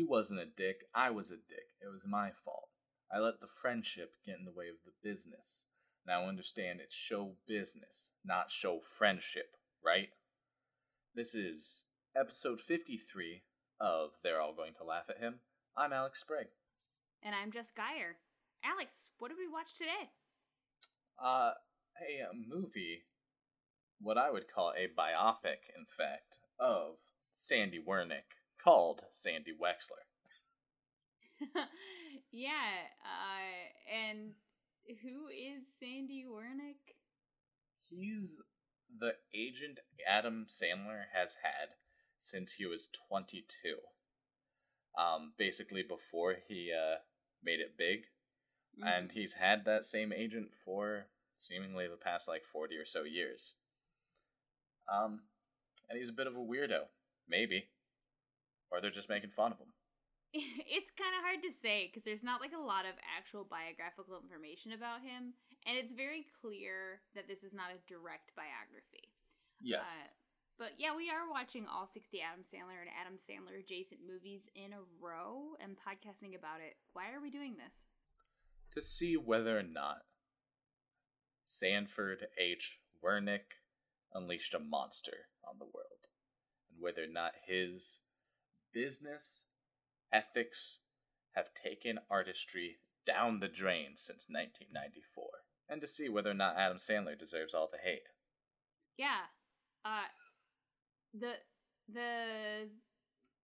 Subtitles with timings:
[0.00, 0.84] He wasn't a dick.
[0.94, 1.76] I was a dick.
[1.82, 2.70] It was my fault.
[3.12, 5.66] I let the friendship get in the way of the business.
[6.06, 10.08] Now understand it's show business, not show friendship, right?
[11.14, 11.82] This is
[12.16, 13.42] episode 53
[13.78, 15.40] of They're All Going to Laugh at Him.
[15.76, 16.48] I'm Alex Sprague.
[17.22, 18.16] And I'm Jess Geyer.
[18.64, 20.08] Alex, what did we watch today?
[21.22, 21.50] Uh,
[22.00, 23.02] a movie,
[24.00, 26.94] what I would call a biopic, in fact, of
[27.34, 30.04] Sandy Wernick called Sandy Wexler.
[32.32, 34.32] yeah, uh, and
[35.02, 36.94] who is Sandy Wernick?
[37.88, 38.40] He's
[38.98, 39.78] the agent
[40.08, 41.70] Adam Sandler has had
[42.20, 43.44] since he was 22.
[44.98, 46.96] Um, basically before he uh,
[47.42, 48.00] made it big.
[48.78, 48.86] Mm-hmm.
[48.86, 51.06] And he's had that same agent for
[51.36, 53.54] seemingly the past like 40 or so years.
[54.92, 55.20] Um,
[55.88, 56.86] and he's a bit of a weirdo,
[57.28, 57.68] maybe.
[58.70, 59.72] Or they're just making fun of him.
[60.70, 64.14] It's kind of hard to say because there's not like a lot of actual biographical
[64.22, 65.34] information about him,
[65.66, 69.10] and it's very clear that this is not a direct biography.
[69.58, 69.90] Yes.
[69.90, 70.06] Uh,
[70.60, 74.70] but yeah, we are watching all 60 Adam Sandler and Adam Sandler adjacent movies in
[74.70, 76.76] a row and podcasting about it.
[76.92, 77.90] Why are we doing this?
[78.76, 80.06] To see whether or not
[81.44, 82.78] Sanford H.
[83.02, 83.58] Wernick
[84.14, 86.06] unleashed a monster on the world,
[86.70, 88.00] and whether or not his
[88.72, 89.44] business
[90.12, 90.78] ethics
[91.32, 95.24] have taken artistry down the drain since 1994,
[95.68, 98.08] and to see whether or not Adam Sandler deserves all the hate.
[98.96, 99.30] Yeah.
[99.84, 100.10] Uh,
[101.14, 101.32] the
[101.92, 102.68] the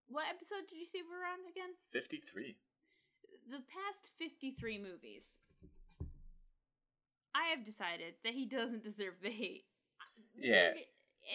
[0.08, 1.74] what episode did you see we're on again?
[1.92, 2.58] 53.
[3.50, 5.38] The past 53 movies
[7.36, 9.66] I have decided that he doesn't deserve the hate.
[10.38, 10.70] Yeah.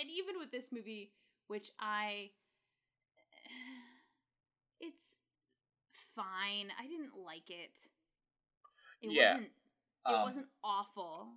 [0.00, 1.12] And even with this movie,
[1.48, 2.30] which I.
[4.80, 5.18] It's
[6.14, 6.72] fine.
[6.78, 7.76] I didn't like it.
[9.02, 9.34] It yeah.
[9.34, 9.52] wasn't.
[10.08, 11.28] It um, wasn't awful,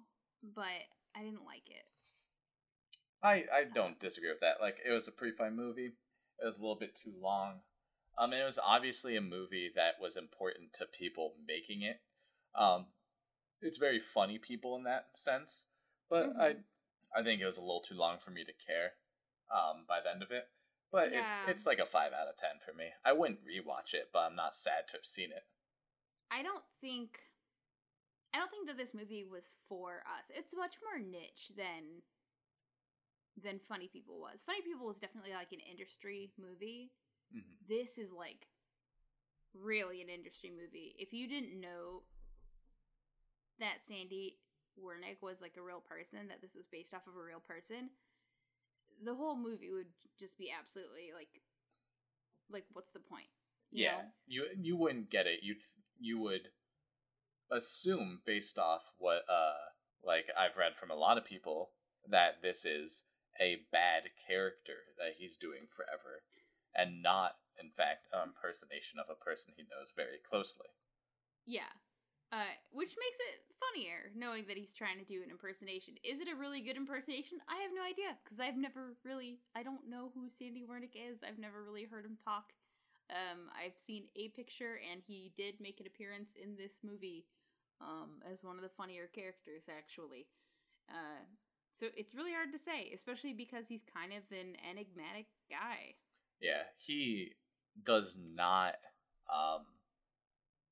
[0.55, 1.89] but I didn't like it.
[3.21, 4.61] I I don't disagree with that.
[4.61, 5.91] Like it was a pretty fine movie.
[6.41, 7.61] It was a little bit too long.
[8.17, 11.97] Um, it was obviously a movie that was important to people making it.
[12.55, 12.87] Um,
[13.61, 15.67] it's very funny people in that sense,
[16.09, 16.41] but mm-hmm.
[16.41, 16.55] I
[17.17, 18.93] I think it was a little too long for me to care.
[19.53, 20.45] Um, by the end of it,
[20.93, 21.25] but yeah.
[21.25, 22.85] it's it's like a five out of ten for me.
[23.03, 25.43] I wouldn't rewatch it, but I'm not sad to have seen it.
[26.31, 27.19] I don't think
[28.33, 30.29] I don't think that this movie was for us.
[30.29, 32.05] It's much more niche than
[33.41, 34.43] than Funny People was.
[34.45, 36.91] Funny People was definitely like an industry movie.
[37.35, 37.67] Mm-hmm.
[37.67, 38.45] This is like
[39.59, 40.93] really an industry movie.
[40.99, 42.03] If you didn't know
[43.59, 44.37] that Sandy
[44.77, 47.89] Wernick was like a real person, that this was based off of a real person,
[49.05, 51.29] the whole movie would just be absolutely like,
[52.49, 53.27] like what's the point?
[53.71, 54.03] You yeah, know?
[54.27, 55.39] you you wouldn't get it.
[55.41, 55.55] You
[55.99, 56.49] you would
[57.51, 59.69] assume based off what uh
[60.03, 61.71] like I've read from a lot of people
[62.09, 63.03] that this is
[63.39, 66.21] a bad character that he's doing forever,
[66.75, 70.67] and not in fact an impersonation of a person he knows very closely.
[71.45, 71.71] Yeah,
[72.33, 75.93] uh, which makes it funnier knowing that he's trying to do an impersonation.
[76.03, 77.37] Is it a really good impersonation?
[77.45, 81.21] I have no idea because I've never really, I don't know who Sandy Wernick is.
[81.21, 82.49] I've never really heard him talk.
[83.11, 87.27] Um, I've seen a picture and he did make an appearance in this movie
[87.79, 90.25] um, as one of the funnier characters, actually.
[90.89, 91.21] Uh,
[91.69, 95.93] so it's really hard to say, especially because he's kind of an enigmatic guy.
[96.41, 97.33] Yeah, he
[97.85, 98.75] does not
[99.29, 99.65] um,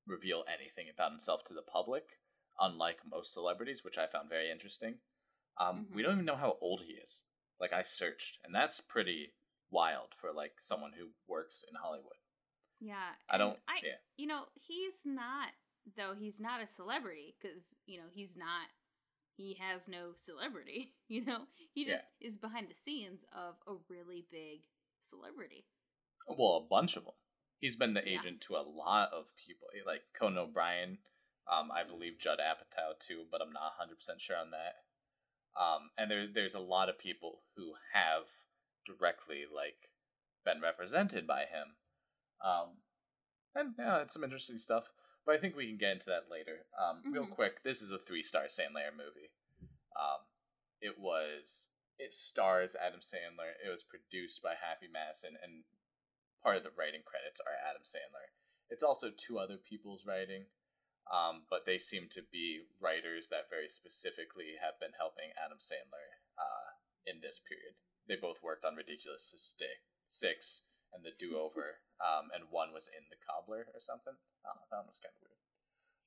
[0.06, 2.18] reveal anything about himself to the public,
[2.60, 4.96] unlike most celebrities, which I found very interesting.
[5.60, 5.96] Um, mm-hmm.
[5.96, 7.22] We don't even know how old he is.
[7.60, 9.32] Like I searched, and that's pretty
[9.70, 12.18] wild for like someone who works in Hollywood.
[12.80, 13.58] Yeah, I don't.
[13.68, 14.00] I, yeah.
[14.16, 15.50] you know, he's not
[15.96, 16.14] though.
[16.18, 18.68] He's not a celebrity because you know he's not.
[19.36, 20.94] He has no celebrity.
[21.12, 21.40] You know,
[21.74, 22.28] he just yeah.
[22.28, 24.60] is behind the scenes of a really big
[25.02, 25.66] celebrity.
[26.26, 27.12] Well, a bunch of them.
[27.62, 28.46] He's been the agent yeah.
[28.48, 30.98] to a lot of people, eh, like Conan O'Brien.
[31.46, 34.82] Um, I believe Judd Apatow too, but I'm not 100 percent sure on that.
[35.54, 38.26] Um, and there, there's a lot of people who have
[38.84, 39.94] directly like
[40.44, 41.78] been represented by him.
[42.42, 42.82] Um,
[43.54, 44.90] and yeah, it's some interesting stuff.
[45.24, 46.66] But I think we can get into that later.
[46.74, 47.12] Um, mm-hmm.
[47.12, 49.30] Real quick, this is a three star Sandler movie.
[49.94, 50.26] Um,
[50.80, 51.68] it was
[51.98, 53.54] it stars Adam Sandler.
[53.64, 55.62] It was produced by Happy Madison, and
[56.42, 58.34] part of the writing credits are Adam Sandler.
[58.68, 60.50] It's also two other people's writing,
[61.06, 66.18] um, but they seem to be writers that very specifically have been helping Adam Sandler
[66.34, 67.78] uh, in this period.
[68.10, 73.06] They both worked on Ridiculous Six and the Do Over, um, and one was in
[73.08, 74.18] the Cobbler or something.
[74.44, 75.40] Oh, that one was kind of weird.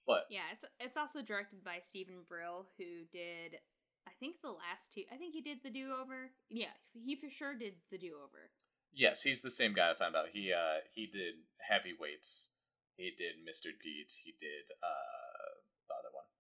[0.06, 3.58] But yeah, it's it's also directed by Steven Brill, who did
[4.06, 5.02] I think the last two.
[5.12, 6.30] I think he did the Do Over.
[6.50, 8.54] Yeah, he for sure did the Do Over.
[8.96, 10.32] Yes, he's the same guy I was talking about.
[10.32, 12.48] He uh he did Heavyweights.
[12.96, 13.76] He did Mr.
[13.76, 14.16] Deeds.
[14.24, 15.60] He did uh
[15.92, 16.32] the other one.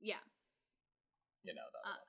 [0.00, 0.24] Yeah.
[1.44, 2.00] You know the uh,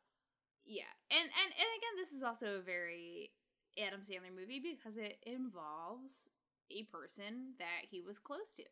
[0.64, 3.36] Yeah, and and and again, this is also a very
[3.76, 6.32] Adam Sandler movie because it involves
[6.72, 8.64] a person that he was close to,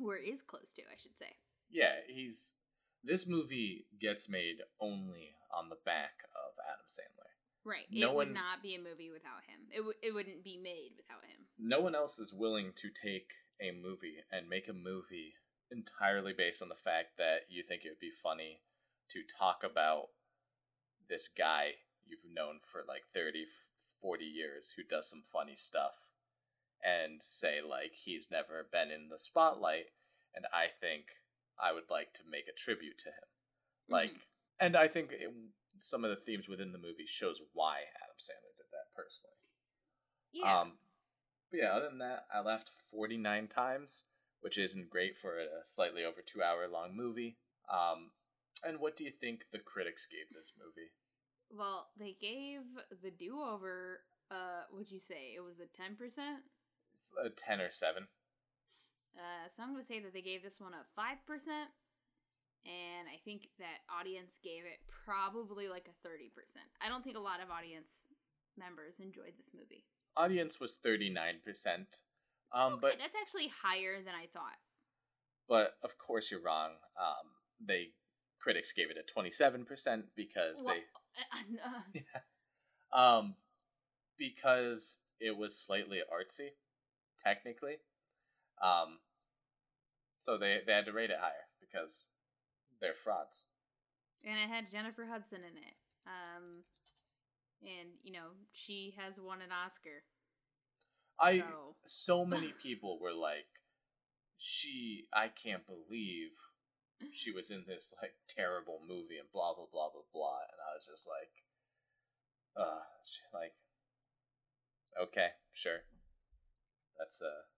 [0.00, 1.36] or is close to, I should say.
[1.70, 2.54] Yeah, he's
[3.04, 7.27] this movie gets made only on the back of Adam Sandler.
[7.68, 7.84] Right.
[7.92, 9.68] No it would not be a movie without him.
[9.68, 11.44] It, w- it wouldn't be made without him.
[11.58, 13.28] No one else is willing to take
[13.60, 15.34] a movie and make a movie
[15.70, 18.64] entirely based on the fact that you think it would be funny
[19.12, 20.08] to talk about
[21.08, 21.76] this guy
[22.08, 23.44] you've known for like 30,
[24.00, 26.08] 40 years who does some funny stuff
[26.82, 29.92] and say, like, he's never been in the spotlight.
[30.34, 31.04] And I think
[31.60, 33.28] I would like to make a tribute to him.
[33.88, 34.60] Like, mm-hmm.
[34.66, 35.32] and I think it,
[35.80, 39.38] some of the themes within the movie shows why Adam Sandler did that personally.
[40.32, 40.60] Yeah.
[40.60, 40.72] Um,
[41.50, 44.04] but yeah, other than that, I laughed 49 times,
[44.40, 47.38] which isn't great for a slightly over two hour long movie.
[47.72, 48.10] Um,
[48.64, 50.90] and what do you think the critics gave this movie?
[51.50, 52.60] Well, they gave
[53.02, 54.00] the do over,
[54.30, 55.96] uh, would you say it was a 10%?
[56.94, 58.08] It's a 10 or 7.
[59.16, 61.14] Uh, so I'm going to say that they gave this one a 5%.
[62.66, 66.28] And I think that audience gave it probably like a 30%.
[66.82, 68.08] I don't think a lot of audience
[68.58, 69.84] members enjoyed this movie.
[70.16, 71.38] Audience was 39%.
[72.52, 74.58] Um, okay, but that's actually higher than I thought.
[75.48, 76.72] But of course you're wrong.
[76.98, 77.32] Um,
[77.64, 77.92] they
[78.38, 82.00] critics gave it a 27% because well, they uh, uh, yeah.
[82.92, 83.34] Um
[84.18, 86.50] because it was slightly artsy
[87.22, 87.78] technically.
[88.62, 88.98] Um
[90.20, 92.04] so they, they had to rate it higher because
[92.80, 93.44] they're frauds.
[94.24, 95.76] And it had Jennifer Hudson in it.
[96.06, 96.64] Um,
[97.62, 100.04] and, you know, she has won an Oscar.
[101.20, 103.50] I so, so many people were like,
[104.36, 106.30] she, I can't believe
[107.10, 110.74] she was in this like terrible movie and blah blah blah blah blah, and I
[110.74, 111.30] was just like,
[112.58, 112.86] uh,
[113.34, 113.54] like,
[114.98, 115.86] okay, sure,
[116.98, 117.50] that's a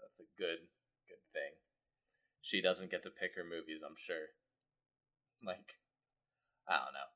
[0.00, 0.68] that's a good
[1.08, 1.56] good thing
[2.46, 4.30] she doesn't get to pick her movies, I'm sure.
[5.44, 5.76] Like
[6.68, 7.10] I don't know.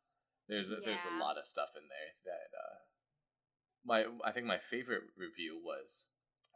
[0.48, 0.86] There's a, yeah.
[0.86, 2.78] there's a lot of stuff in there that uh
[3.84, 6.06] my I think my favorite review was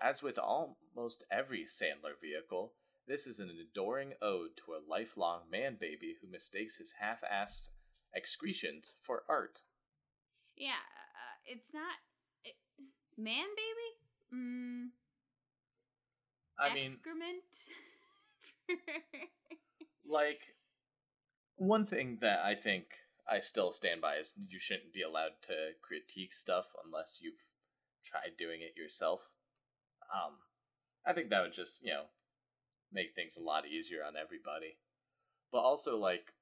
[0.02, 2.72] as with almost every Sandler vehicle,
[3.06, 7.68] this is an adoring ode to a lifelong man baby who mistakes his half-assed
[8.14, 9.60] excretions for art.
[10.56, 11.96] Yeah, uh, it's not
[12.44, 12.54] it,
[13.16, 13.90] man baby.
[14.34, 14.88] Mm,
[16.58, 17.54] I excrement.
[18.68, 18.82] mean, excrement.
[20.08, 20.40] like
[21.56, 22.86] one thing that I think
[23.28, 27.40] I still stand by is you shouldn't be allowed to critique stuff unless you've
[28.04, 29.28] tried doing it yourself.
[30.12, 30.34] Um,
[31.06, 32.04] I think that would just you know
[32.92, 34.76] make things a lot easier on everybody.
[35.50, 36.34] But also like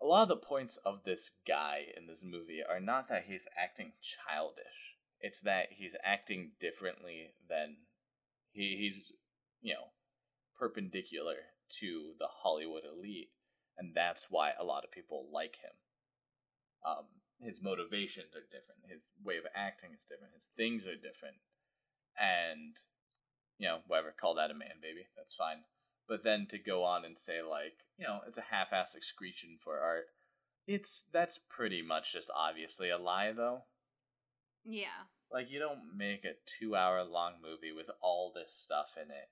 [0.00, 3.46] a lot of the points of this guy in this movie are not that he's
[3.56, 4.96] acting childish.
[5.20, 7.76] It's that he's acting differently than
[8.52, 9.12] he, he's
[9.60, 9.90] you know
[10.58, 11.36] perpendicular
[11.80, 13.30] to the Hollywood elite,
[13.78, 15.72] and that's why a lot of people like him.
[16.86, 17.06] Um,
[17.40, 18.88] his motivations are different.
[18.88, 20.34] His way of acting is different.
[20.36, 21.40] His things are different,
[22.18, 22.76] and
[23.58, 25.06] you know, whatever, call that a man baby.
[25.16, 25.64] That's fine.
[26.08, 29.78] But then to go on and say like, you know, it's a half-ass excretion for
[29.78, 30.06] art.
[30.66, 33.62] It's that's pretty much just obviously a lie, though.
[34.64, 35.08] Yeah.
[35.32, 39.28] Like you don't make a two-hour-long movie with all this stuff in it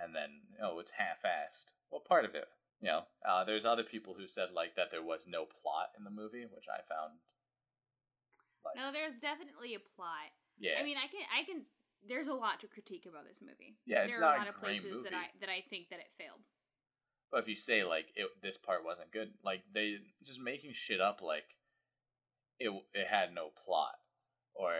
[0.00, 1.72] and then oh it's half-assed.
[1.90, 2.48] Well part of it
[2.82, 3.02] you know.
[3.24, 6.44] Uh, there's other people who said like that there was no plot in the movie
[6.44, 7.14] which i found
[8.66, 10.34] like, no there's definitely a plot.
[10.58, 10.78] Yeah.
[10.78, 11.62] I mean i can i can
[12.06, 13.78] there's a lot to critique about this movie.
[13.86, 15.08] Yeah it's there are a lot of places movie.
[15.08, 16.42] that i that i think that it failed.
[17.30, 19.96] But if you say like it, this part wasn't good like they
[20.26, 21.56] just making shit up like
[22.58, 23.96] it it had no plot.
[24.54, 24.72] Or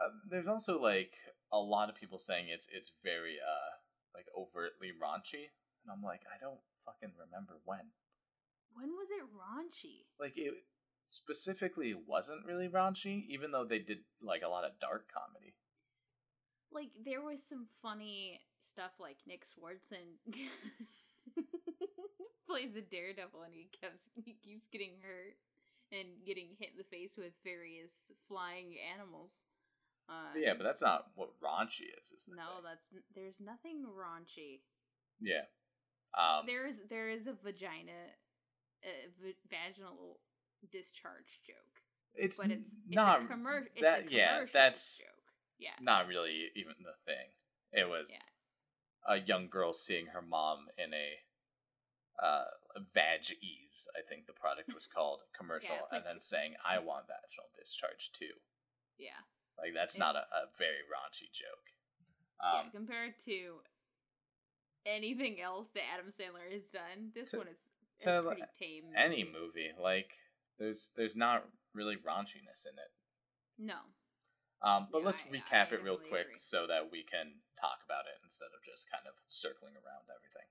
[0.00, 1.12] uh, there's also like
[1.52, 3.77] a lot of people saying it's it's very uh
[4.18, 5.54] like overtly raunchy,
[5.86, 7.94] and I'm like, I don't fucking remember when.
[8.74, 10.10] When was it raunchy?
[10.18, 10.66] Like it
[11.06, 15.54] specifically wasn't really raunchy, even though they did like a lot of dark comedy.
[16.74, 20.18] Like there was some funny stuff, like Nick Swardson
[22.46, 25.38] plays a daredevil, and he keeps he keeps getting hurt
[25.94, 29.46] and getting hit in the face with various flying animals.
[30.08, 32.10] Uh, yeah, but that's not what raunchy is.
[32.16, 32.64] is no, thing.
[32.64, 34.60] that's there's nothing raunchy.
[35.20, 35.42] yeah.
[36.16, 37.92] Um, there is there is a vagina,
[38.84, 38.88] a
[39.22, 40.18] v- vaginal
[40.72, 41.82] discharge joke,
[42.14, 44.08] it's, but it's, it's not a commer- it's that.
[44.08, 45.06] a yeah, commercial that's joke.
[45.58, 47.28] Yeah, not really even the thing.
[47.72, 49.14] It was Yeah.
[49.16, 52.44] a young girl seeing her mom in a uh,
[52.94, 56.78] vag ease, I think the product was called, commercial, it's and like- then saying, "I
[56.78, 58.32] want vaginal discharge too."
[58.98, 59.20] yeah,
[59.58, 61.66] Like that's not a, a very raunchy joke.
[62.42, 62.60] yeah.
[62.62, 63.60] Um, Compared to
[64.86, 67.58] anything else that Adam Sandler has done, this To- one is
[68.00, 68.84] to pretty tame.
[68.96, 70.14] any movie, like
[70.58, 72.92] there's there's not really raunchiness in it.
[73.58, 73.78] No,
[74.62, 76.36] Um, but Yeah, let's I- recap I it real quick agree.
[76.36, 80.46] so that we can talk about it instead of just kind of circling around everything.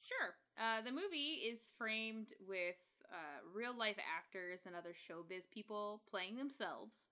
[0.00, 0.36] Sure.
[0.56, 2.76] Uh, the movie is framed with
[3.10, 7.08] uh, real life actors and other showbiz people playing themselves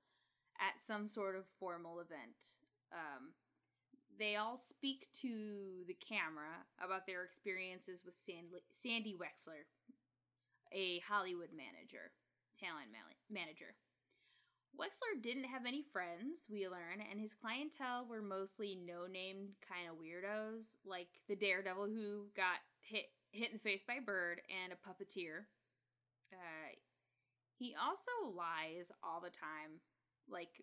[0.61, 2.61] at some sort of formal event.
[2.93, 3.33] Um,
[4.19, 9.65] they all speak to the camera about their experiences with Sandy, Wexler,
[10.73, 12.13] a Hollywood manager,
[12.61, 13.75] talent ma- manager.
[14.79, 19.89] Wexler didn't have any friends, we learn, and his clientele were mostly no name kind
[19.91, 24.43] of weirdos, like the daredevil who got hit hit in the face by a bird
[24.51, 25.47] and a puppeteer.
[26.33, 26.75] Uh,
[27.59, 29.81] he also lies all the time,
[30.29, 30.63] like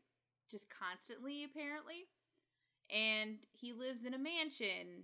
[0.50, 2.08] just constantly, apparently.
[2.90, 5.04] And he lives in a mansion,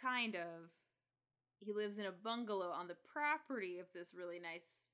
[0.00, 0.70] kind of.
[1.60, 4.90] He lives in a bungalow on the property of this really nice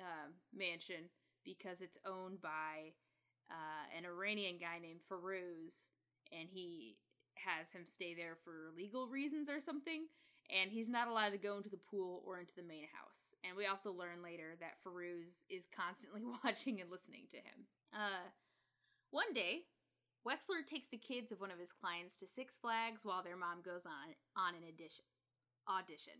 [0.00, 1.10] uh, mansion
[1.44, 2.94] because it's owned by
[3.50, 5.90] uh, an Iranian guy named Farouz,
[6.32, 6.96] and he
[7.34, 10.06] has him stay there for legal reasons or something.
[10.50, 13.34] And he's not allowed to go into the pool or into the main house.
[13.44, 17.64] And we also learn later that Farouz is constantly watching and listening to him.
[17.94, 18.28] Uh,
[19.14, 19.62] one day,
[20.26, 23.62] Wexler takes the kids of one of his clients to Six Flags while their mom
[23.62, 25.06] goes on on an audition.
[25.70, 26.18] Audition.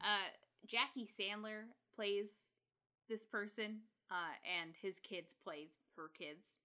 [0.00, 0.32] Uh,
[0.66, 2.56] Jackie Sandler plays
[3.08, 6.56] this person, uh, and his kids play her kids.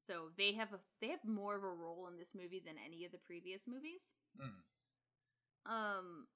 [0.00, 3.04] So they have a they have more of a role in this movie than any
[3.04, 4.10] of the previous movies.
[4.34, 5.70] Mm.
[5.70, 6.26] Um,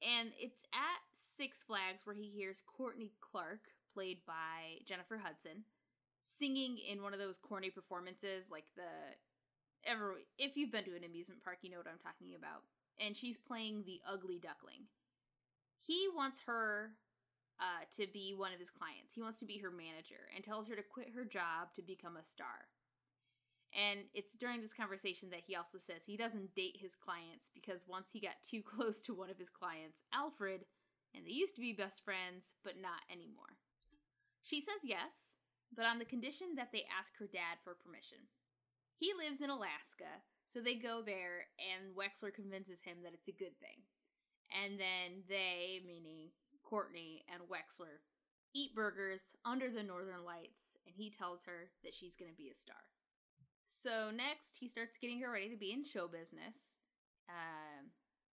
[0.00, 5.64] and it's at Six Flags where he hears Courtney Clark, played by Jennifer Hudson,
[6.24, 8.88] singing in one of those corny performances, like the
[9.86, 10.16] ever.
[10.38, 12.64] If you've been to an amusement park, you know what I'm talking about.
[12.98, 14.88] And she's playing the ugly duckling.
[15.86, 16.92] He wants her
[17.60, 19.12] uh, to be one of his clients.
[19.14, 22.16] He wants to be her manager and tells her to quit her job to become
[22.16, 22.70] a star.
[23.74, 27.84] And it's during this conversation that he also says he doesn't date his clients because
[27.88, 30.64] once he got too close to one of his clients, Alfred,
[31.14, 33.58] and they used to be best friends, but not anymore.
[34.42, 35.36] She says yes,
[35.76, 38.18] but on the condition that they ask her dad for permission.
[38.96, 43.32] He lives in Alaska, so they go there, and Wexler convinces him that it's a
[43.32, 43.82] good thing.
[44.52, 46.30] And then they, meaning
[46.62, 48.04] Courtney and Wexler,
[48.54, 52.50] eat burgers under the northern lights, and he tells her that she's going to be
[52.50, 52.76] a star.
[53.66, 56.78] So next, he starts getting her ready to be in show business.
[57.28, 57.90] Um,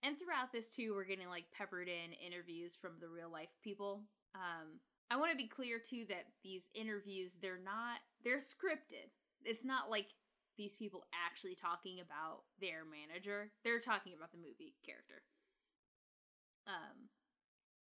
[0.04, 4.02] and throughout this too, we're getting like peppered in interviews from the real life people.
[4.34, 4.80] Um,
[5.10, 9.10] I want to be clear too that these interviews they're not they're scripted.
[9.44, 10.08] It's not like
[10.58, 13.52] these people actually talking about their manager.
[13.64, 15.22] They're talking about the movie character.
[16.66, 17.08] Um,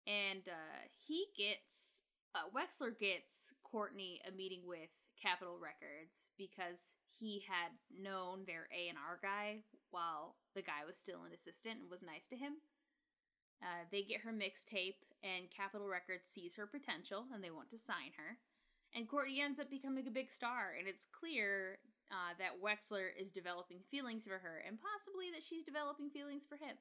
[0.06, 2.04] and uh, he gets
[2.36, 4.89] uh, Wexler gets Courtney a meeting with
[5.22, 10.98] Capitol Records because he had known their A and R guy while the guy was
[10.98, 12.62] still an assistant and was nice to him.
[13.62, 17.78] Uh, they get her mixtape, and Capitol Records sees her potential and they want to
[17.78, 18.38] sign her.
[18.96, 21.78] And Courtney ends up becoming a big star, and it's clear
[22.10, 26.56] uh, that Wexler is developing feelings for her, and possibly that she's developing feelings for
[26.56, 26.78] him.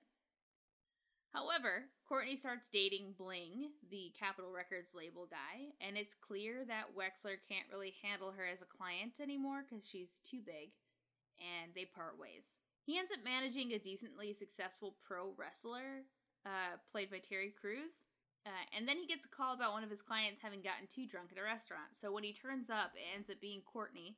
[1.35, 7.37] However, Courtney starts dating Bling, the Capitol Records label guy, and it's clear that Wexler
[7.45, 10.73] can't really handle her as a client anymore because she's too big,
[11.37, 12.65] and they part ways.
[12.87, 16.09] He ends up managing a decently successful pro wrestler,
[16.49, 18.09] uh, played by Terry Crews,
[18.47, 21.05] uh, and then he gets a call about one of his clients having gotten too
[21.05, 21.93] drunk at a restaurant.
[21.93, 24.17] So when he turns up, it ends up being Courtney,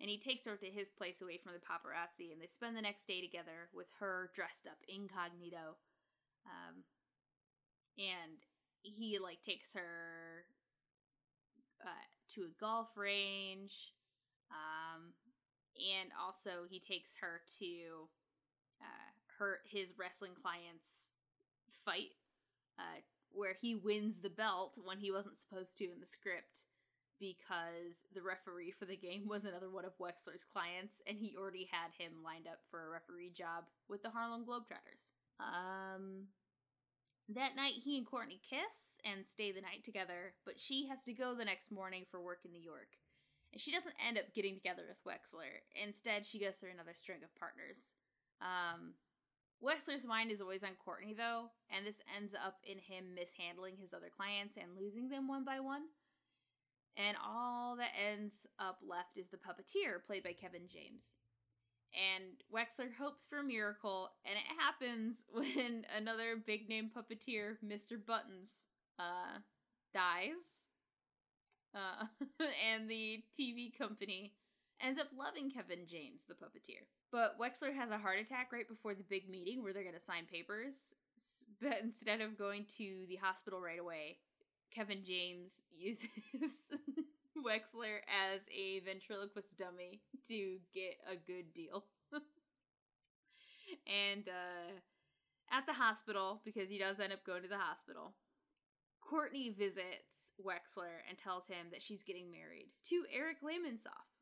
[0.00, 2.84] and he takes her to his place away from the paparazzi, and they spend the
[2.84, 5.80] next day together with her dressed up incognito.
[6.44, 6.84] Um,
[7.96, 8.44] and
[8.82, 10.44] he like takes her
[11.80, 13.94] uh, to a golf range,
[14.50, 15.14] um,
[15.78, 18.08] and also he takes her to
[18.82, 21.13] uh, her his wrestling clients
[21.84, 22.16] fight,
[22.78, 23.00] uh,
[23.30, 26.64] where he wins the belt when he wasn't supposed to in the script.
[27.20, 31.68] because the referee for the game was another one of Wexler's clients, and he already
[31.70, 35.12] had him lined up for a referee job with the Harlem Globetrotters.
[35.40, 36.28] Um,
[37.28, 41.12] that night, he and Courtney kiss and stay the night together, but she has to
[41.14, 42.98] go the next morning for work in New York.
[43.52, 45.62] And she doesn't end up getting together with Wexler.
[45.80, 47.94] Instead, she goes through another string of partners.
[48.42, 48.94] Um,
[49.62, 53.94] Wexler's mind is always on Courtney, though, and this ends up in him mishandling his
[53.94, 55.82] other clients and losing them one by one.
[56.96, 61.14] And all that ends up left is the puppeteer, played by Kevin James.
[61.94, 67.96] And Wexler hopes for a miracle, and it happens when another big name puppeteer, Mr.
[68.04, 68.66] Buttons,
[68.98, 69.38] uh,
[69.92, 70.68] dies.
[71.74, 72.04] Uh,
[72.72, 74.34] and the TV company
[74.84, 76.84] ends up loving Kevin James, the puppeteer.
[77.10, 80.00] But Wexler has a heart attack right before the big meeting where they're going to
[80.00, 80.94] sign papers.
[81.60, 84.18] But instead of going to the hospital right away,
[84.74, 86.08] Kevin James uses
[87.38, 91.84] Wexler as a ventriloquist dummy to get a good deal.
[93.86, 94.72] and uh,
[95.50, 98.14] at the hospital, because he does end up going to the hospital,
[99.00, 104.13] Courtney visits Wexler and tells him that she's getting married to Eric Lamonsoff.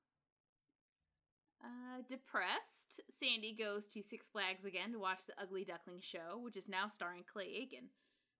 [1.64, 6.56] Uh, depressed, Sandy goes to Six Flags again to watch the Ugly Duckling show, which
[6.56, 7.90] is now starring Clay Aiken.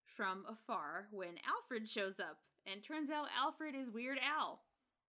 [0.04, 4.60] From afar, when Alfred shows up, and turns out Alfred is Weird Al.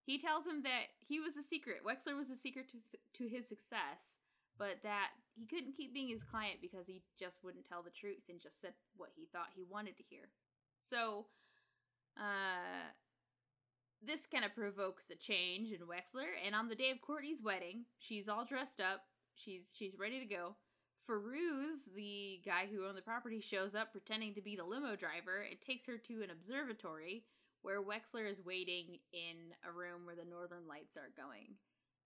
[0.05, 2.77] He tells him that he was a secret, Wexler was a secret to,
[3.17, 4.20] to his success,
[4.58, 8.29] but that he couldn't keep being his client because he just wouldn't tell the truth
[8.29, 10.29] and just said what he thought he wanted to hear.
[10.79, 11.25] So,
[12.17, 12.91] uh,
[14.05, 17.86] this kind of provokes a change in Wexler, and on the day of Courtney's wedding,
[18.00, 19.01] she's all dressed up.
[19.36, 20.55] She's she's ready to go.
[21.10, 25.41] Farouz, the guy who owned the property, shows up pretending to be the limo driver
[25.50, 27.25] and takes her to an observatory
[27.62, 31.56] where Wexler is waiting in a room where the northern lights are going.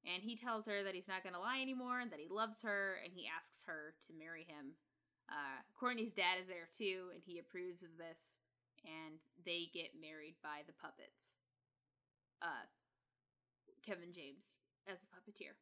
[0.05, 2.61] And he tells her that he's not going to lie anymore and that he loves
[2.61, 4.77] her, and he asks her to marry him.
[5.29, 8.39] Uh, Courtney's dad is there too, and he approves of this,
[8.85, 11.37] and they get married by the puppets
[12.41, 12.65] uh,
[13.85, 14.55] Kevin James
[14.87, 15.55] as a puppeteer.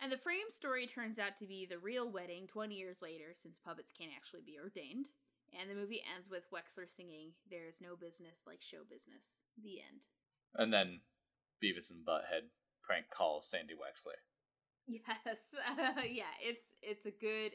[0.00, 3.58] And the frame story turns out to be the real wedding 20 years later, since
[3.58, 5.08] puppets can't actually be ordained.
[5.58, 9.44] And the movie ends with Wexler singing, There's no business like show business.
[9.62, 10.06] The end.
[10.54, 11.00] And then
[11.62, 12.52] Beavis and Butthead
[12.82, 14.20] prank call Sandy Wexler.
[14.86, 15.54] Yes.
[15.68, 17.52] Uh, yeah, it's it's a good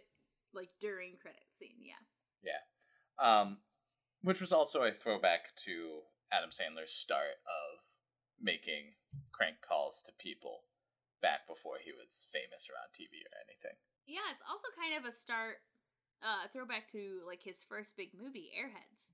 [0.53, 2.01] like during credit scene, yeah.
[2.43, 3.41] Yeah.
[3.41, 3.57] Um
[4.21, 7.80] which was also a throwback to Adam Sandler's start of
[8.41, 8.97] making
[9.31, 10.65] crank calls to people
[11.21, 13.77] back before he was famous or on TV or anything.
[14.09, 15.61] Yeah, it's also kind of a start
[16.21, 19.13] uh throwback to like his first big movie, Airheads.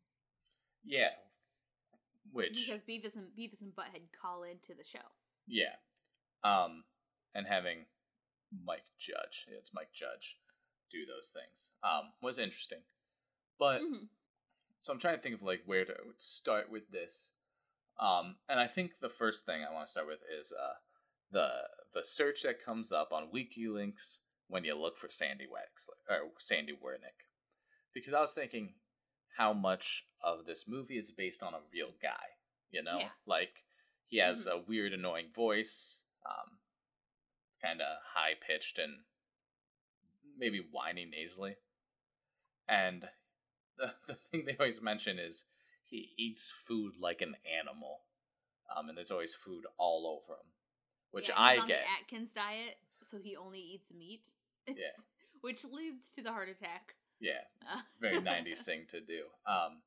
[0.83, 1.15] Yeah.
[2.31, 5.05] Which because Beavis and Beavis and Butthead call into the show.
[5.47, 5.75] Yeah.
[6.43, 6.83] Um
[7.35, 7.85] and having
[8.65, 10.37] Mike Judge, it's Mike Judge,
[10.91, 11.71] do those things.
[11.83, 12.83] Um was interesting.
[13.59, 14.07] But mm-hmm.
[14.81, 17.31] so I'm trying to think of like where to start with this.
[17.99, 20.75] Um, and I think the first thing I want to start with is uh,
[21.31, 21.49] the
[21.93, 26.73] the search that comes up on WikiLeaks when you look for Sandy Wexler or Sandy
[26.73, 27.25] Wernick,
[27.93, 28.73] because I was thinking
[29.38, 32.36] how much of this movie is based on a real guy.
[32.69, 33.10] You know, yeah.
[33.25, 33.63] like
[34.07, 34.60] he has mm-hmm.
[34.60, 36.60] a weird, annoying voice, um,
[37.63, 38.93] kind of high pitched and
[40.38, 41.55] maybe whiny nasally,
[42.69, 43.05] and
[43.77, 45.45] the the thing they always mention is
[45.88, 48.02] he eats food like an animal,
[48.76, 50.47] um, and there's always food all over him,
[51.12, 51.80] which yeah, I on get.
[51.80, 54.30] The Atkins diet, so he only eats meat.
[54.69, 55.04] It's, yeah,
[55.39, 56.95] which leads to the heart attack.
[57.21, 59.23] Yeah, it's a very '90s thing to do.
[59.45, 59.78] Um,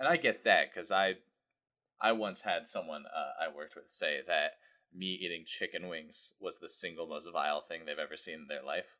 [0.00, 1.14] and I get that because I,
[2.00, 4.54] I once had someone uh, I worked with say that
[4.92, 8.64] me eating chicken wings was the single most vile thing they've ever seen in their
[8.64, 8.96] life.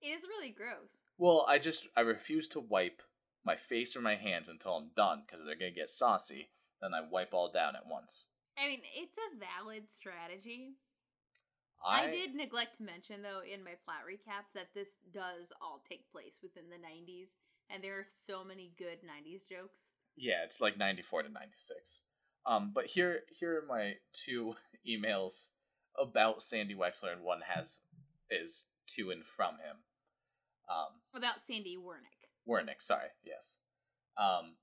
[0.00, 1.02] It is really gross.
[1.18, 3.02] Well, I just I refuse to wipe
[3.44, 6.50] my face or my hands until I'm done because they're gonna get saucy.
[6.80, 8.26] Then I wipe all down at once.
[8.58, 10.74] I mean, it's a valid strategy.
[11.84, 15.82] I, I did neglect to mention though in my plot recap that this does all
[15.88, 17.34] take place within the 90s
[17.70, 19.92] and there are so many good 90s jokes.
[20.16, 22.02] Yeah, it's like 94 to 96.
[22.46, 24.54] Um, but here here are my two
[24.88, 25.48] emails
[25.98, 27.80] about Sandy Wexler and one has
[28.30, 29.76] is to and from him.
[30.68, 32.13] Um, about Sandy Wernick.
[32.48, 33.56] Wernick, sorry, yes.
[34.16, 34.56] Um,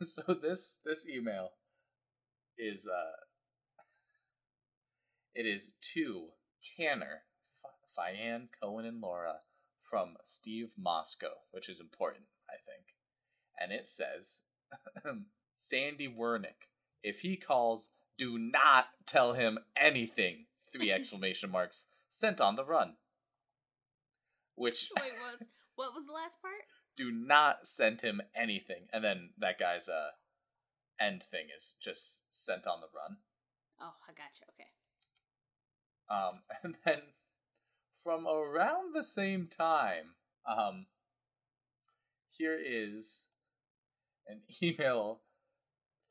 [0.02, 1.50] so this this email
[2.58, 3.16] is uh,
[5.34, 6.28] it is to
[6.76, 7.22] Canner,
[7.94, 9.40] Fian, Cohen, and Laura
[9.78, 12.94] from Steve Mosko, which is important, I think,
[13.60, 14.40] and it says,
[15.54, 16.68] Sandy Wernick,
[17.02, 20.46] if he calls, Do not tell him anything.
[20.72, 21.86] Three exclamation marks.
[22.08, 22.94] Sent on the run.
[24.54, 26.64] Which Wait, what was what was the last part?
[26.96, 28.88] Do not send him anything.
[28.92, 30.10] And then that guy's uh
[31.00, 33.18] end thing is just sent on the run.
[33.80, 34.44] Oh, I gotcha.
[34.54, 34.70] Okay.
[36.08, 37.02] Um, and then
[38.02, 40.14] from around the same time,
[40.46, 40.86] um,
[42.30, 43.24] here is
[44.28, 45.20] an email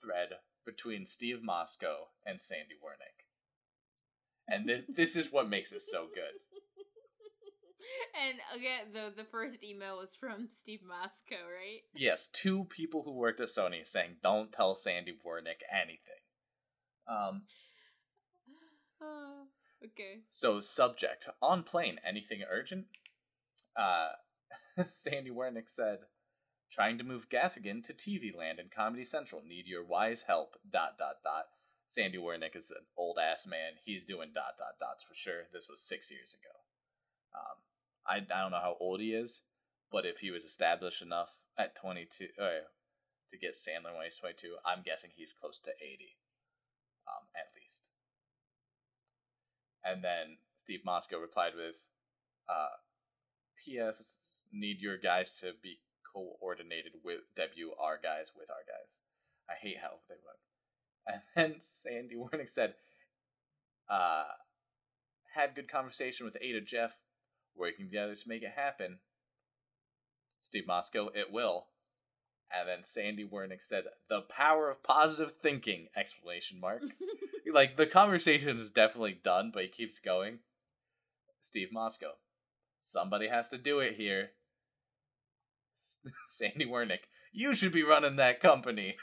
[0.02, 0.30] thread
[0.66, 3.26] between Steve Mosko and Sandy Wernick.
[4.48, 6.40] And this, this is what makes it so good.
[8.28, 11.82] And again, the the first email was from Steve Mosko, right?
[11.94, 16.24] Yes, two people who worked at Sony saying, "Don't tell Sandy Wernick anything."
[17.08, 17.44] Um,
[19.02, 19.46] Uh,
[19.86, 20.22] okay.
[20.30, 22.86] so subject on plane, anything urgent?
[23.76, 24.10] Uh,
[24.86, 26.00] Sandy Wernick said,
[26.72, 29.42] "Trying to move Gaffigan to TV Land and Comedy Central.
[29.46, 31.46] Need your wise help." Dot dot dot.
[31.88, 33.74] Sandy Wernick is an old ass man.
[33.84, 35.44] He's doing dot dot dots for sure.
[35.54, 36.56] This was six years ago.
[37.36, 37.58] Um,
[38.08, 39.42] I I don't know how old he is,
[39.92, 42.68] but if he was established enough at twenty two, uh,
[43.32, 46.18] to get Sandler when he's twenty two, I'm guessing he's close to eighty,
[47.08, 47.90] um, at least.
[49.84, 51.76] And then Steve Mosko replied with,
[52.50, 52.82] uh,
[53.64, 54.46] "P.S.
[54.52, 55.80] Need your guys to be
[56.14, 59.02] coordinated with WR guys with our guys.
[59.50, 60.36] I hate how they run."
[61.08, 62.74] And then Sandy Wernick said,
[63.88, 64.26] uh,
[65.36, 66.94] "Had good conversation with Ada Jeff,
[67.58, 69.00] working together to make it happen."
[70.42, 71.68] Steve Mosko, it will.
[72.52, 76.84] And then Sandy Wernick said, "The power of positive thinking!" Explanation mark.
[77.52, 80.40] like the conversation is definitely done, but he keeps going.
[81.42, 82.18] Steve Mosko,
[82.82, 84.32] somebody has to do it here.
[86.28, 88.96] Sandy Wernick, you should be running that company.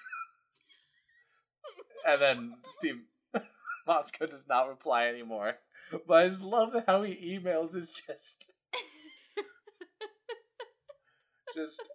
[2.06, 3.02] and then Steve
[3.88, 5.56] Mosko does not reply anymore.
[6.06, 8.52] But I just love how he emails is just
[11.54, 11.90] just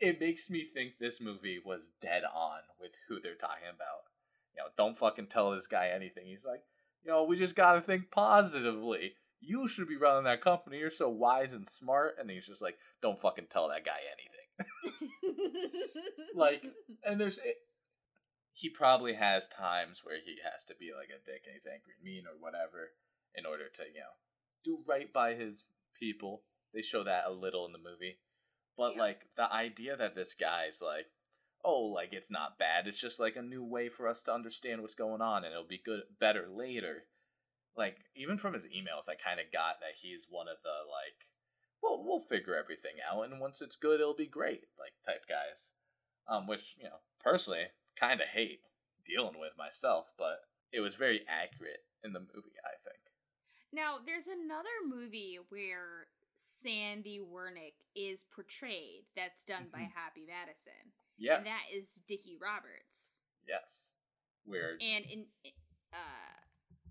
[0.00, 4.02] it makes me think this movie was dead on with who they're talking about.
[4.54, 6.26] You know, don't fucking tell this guy anything.
[6.26, 6.60] He's like,
[7.02, 9.14] you know, we just gotta think positively.
[9.40, 10.78] You should be running that company.
[10.78, 12.16] You're so wise and smart.
[12.18, 15.22] And he's just like, don't fucking tell that guy anything.
[16.34, 16.62] Like,
[17.04, 17.38] and there's
[18.52, 21.94] he probably has times where he has to be like a dick and he's angry
[21.96, 22.92] and mean or whatever
[23.34, 24.16] in order to you know
[24.64, 25.64] do right by his
[25.98, 26.42] people.
[26.74, 28.20] They show that a little in the movie.
[28.76, 29.02] But Yeah.
[29.02, 31.06] like the idea that this guy's like
[31.64, 32.86] oh like it's not bad.
[32.86, 35.66] It's just like a new way for us to understand what's going on and it'll
[35.66, 37.04] be good better later.
[37.76, 41.24] Like even from his emails i kind of got that he's one of the like
[41.82, 45.72] well we'll figure everything out and once it's good it'll be great like type guys.
[46.28, 47.64] Um, which you know personally
[47.98, 48.60] kind of hate
[49.04, 50.40] dealing with myself, but
[50.72, 52.56] it was very accurate in the movie.
[52.64, 52.98] I think.
[53.72, 59.92] Now, there's another movie where Sandy Wernick is portrayed that's done by Mhm.
[59.92, 60.92] Happy Madison.
[61.16, 61.38] Yes.
[61.38, 63.16] And that is Dickie Roberts.
[63.46, 63.90] yes.
[64.44, 65.30] Where And in
[65.92, 66.40] uh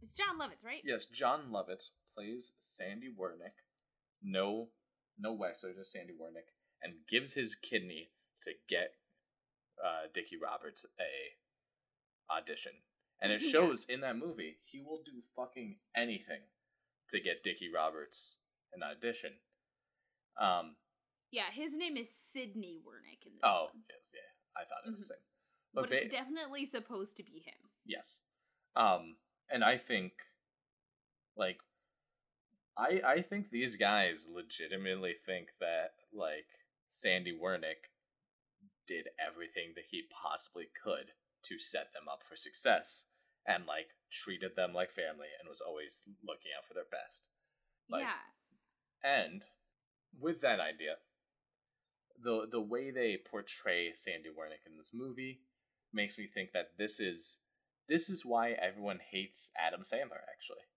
[0.02, 0.82] it's Jon Lovitz, right?
[0.86, 3.54] yes, Jon Lovitz plays Sandy Wernick.
[4.22, 4.72] No,
[5.18, 6.50] no Wexler, just Sandy Wernick,
[6.82, 8.12] and gives his kidney
[8.44, 8.96] to get
[9.84, 12.74] uh, Dickie Roberts a audition.
[13.22, 16.42] And it shows in that movie he will do fucking anything
[17.10, 18.38] to get Dickie Roberts
[18.74, 19.34] an audition.
[20.40, 20.76] Um,
[21.32, 23.84] Yeah, his name is Sidney Wernick in this Oh, one.
[23.90, 24.22] yes, yeah.
[24.62, 25.08] I thought it was Mhm.
[25.08, 25.24] the same.
[25.74, 27.70] But, ba- it's definitely supposed to be him.
[27.86, 28.22] yes.
[28.76, 29.18] Um,
[29.50, 30.14] and I think,
[31.36, 31.60] like,
[32.78, 36.48] I I think these guys legitimately think that like
[36.88, 37.91] Sandy Wernick
[38.92, 41.16] did everything that he possibly could
[41.48, 43.06] to set them up for success,
[43.48, 47.24] and like treated them like family, and was always looking out for their best.
[47.90, 48.28] Like- yeah.
[49.04, 49.44] And
[50.20, 51.00] with that idea,
[52.22, 55.40] the the way they portray Sandy Wernick in this movie
[55.94, 57.40] makes me think that this is
[57.88, 60.68] this is why everyone hates Adam Sandler actually.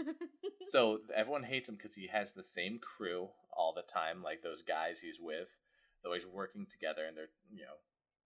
[0.60, 4.62] so everyone hates him because he has the same crew all the time, like those
[4.62, 5.48] guys he's with.
[6.02, 7.78] They're always working together and they're you know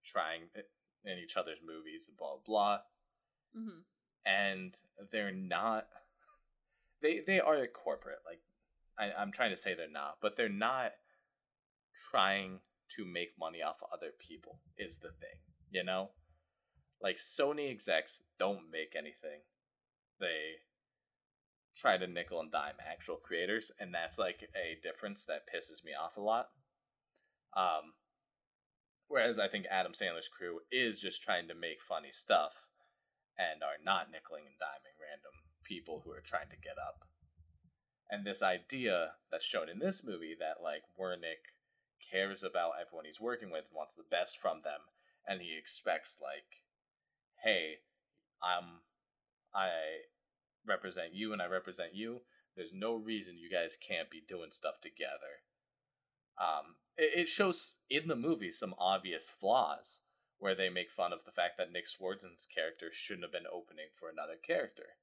[0.04, 0.42] trying
[1.04, 2.78] in each other's movies and blah blah.
[3.54, 3.80] hmm
[4.24, 4.74] And
[5.10, 5.86] they're not.
[7.00, 8.40] They they are a corporate like
[8.98, 10.92] I, I'm trying to say they're not, but they're not
[12.10, 12.60] trying
[12.96, 15.38] to make money off of other people is the thing,
[15.70, 16.10] you know?
[17.02, 19.40] Like Sony execs don't make anything.
[20.20, 20.60] They
[21.74, 25.92] try to nickel and dime actual creators, and that's like a difference that pisses me
[26.00, 26.50] off a lot.
[27.56, 27.94] Um
[29.08, 32.68] whereas I think Adam Sandler's crew is just trying to make funny stuff
[33.38, 37.08] and are not nickeling and diming random people who are trying to get up.
[38.10, 41.52] And this idea that's shown in this movie that like Wernick
[42.10, 44.80] cares about everyone he's working with and wants the best from them,
[45.26, 46.60] and he expects like,
[47.44, 47.80] hey,
[48.42, 48.84] I'm
[49.54, 50.08] I
[50.66, 52.22] represent you and I represent you.
[52.56, 55.44] There's no reason you guys can't be doing stuff together.
[56.38, 60.00] Um, it, it shows in the movie some obvious flaws
[60.38, 63.86] where they make fun of the fact that Nick Swardson's character shouldn't have been opening
[63.94, 64.96] for another character.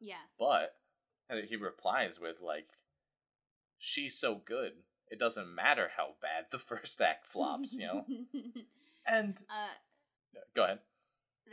[0.00, 0.24] Yeah.
[0.38, 0.76] But
[1.48, 2.68] he replies with like,
[3.78, 4.72] "She's so good,
[5.10, 8.06] it doesn't matter how bad the first act flops," you know.
[9.06, 10.78] and uh, go ahead.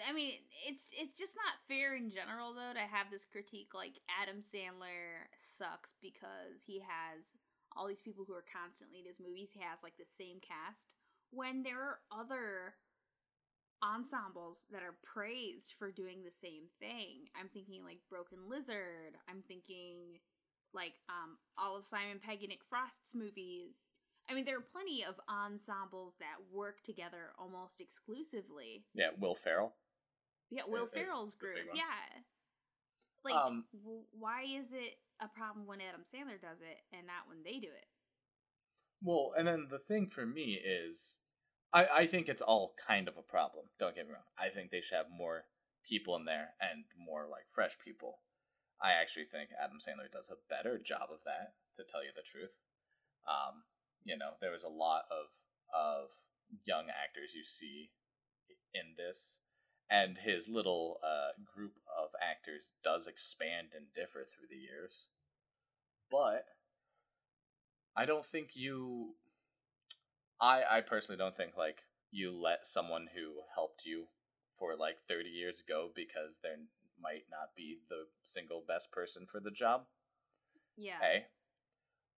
[0.07, 0.33] I mean,
[0.67, 5.27] it's it's just not fair in general though to have this critique like Adam Sandler
[5.37, 7.35] sucks because he has
[7.75, 9.51] all these people who are constantly in his movies.
[9.53, 10.95] He has like the same cast
[11.31, 12.75] when there are other
[13.83, 17.27] ensembles that are praised for doing the same thing.
[17.39, 19.17] I'm thinking like Broken Lizard.
[19.29, 20.19] I'm thinking
[20.73, 23.91] like um all of Simon Pegg and Nick Frost's movies.
[24.29, 28.83] I mean, there are plenty of ensembles that work together almost exclusively.
[28.95, 29.75] Yeah, Will Ferrell.
[30.49, 31.57] Yeah, Will Ferrell's group.
[31.75, 31.83] Yeah.
[33.23, 37.27] Like, Um, w- why is it a problem when Adam Sandler does it and not
[37.27, 37.87] when they do it?
[39.01, 41.17] Well, and then the thing for me is,
[41.73, 43.65] I I think it's all kind of a problem.
[43.79, 44.29] Don't get me wrong.
[44.37, 45.45] I think they should have more
[45.87, 48.19] people in there and more like fresh people.
[48.81, 51.55] I actually think Adam Sandler does a better job of that.
[51.75, 52.55] To tell you the truth,
[53.27, 53.67] um,
[54.07, 55.27] you know, there was a lot of
[55.75, 56.15] of
[56.63, 57.91] young actors you see
[58.73, 59.39] in this,
[59.89, 65.07] and his little uh, group of actors does expand and differ through the years,
[66.09, 66.45] but
[67.95, 69.15] I don't think you.
[70.41, 74.05] I I personally don't think like you let someone who helped you
[74.53, 76.55] for like thirty years go because they
[77.01, 79.83] might not be the single best person for the job.
[80.77, 80.99] Yeah.
[81.01, 81.25] Hey,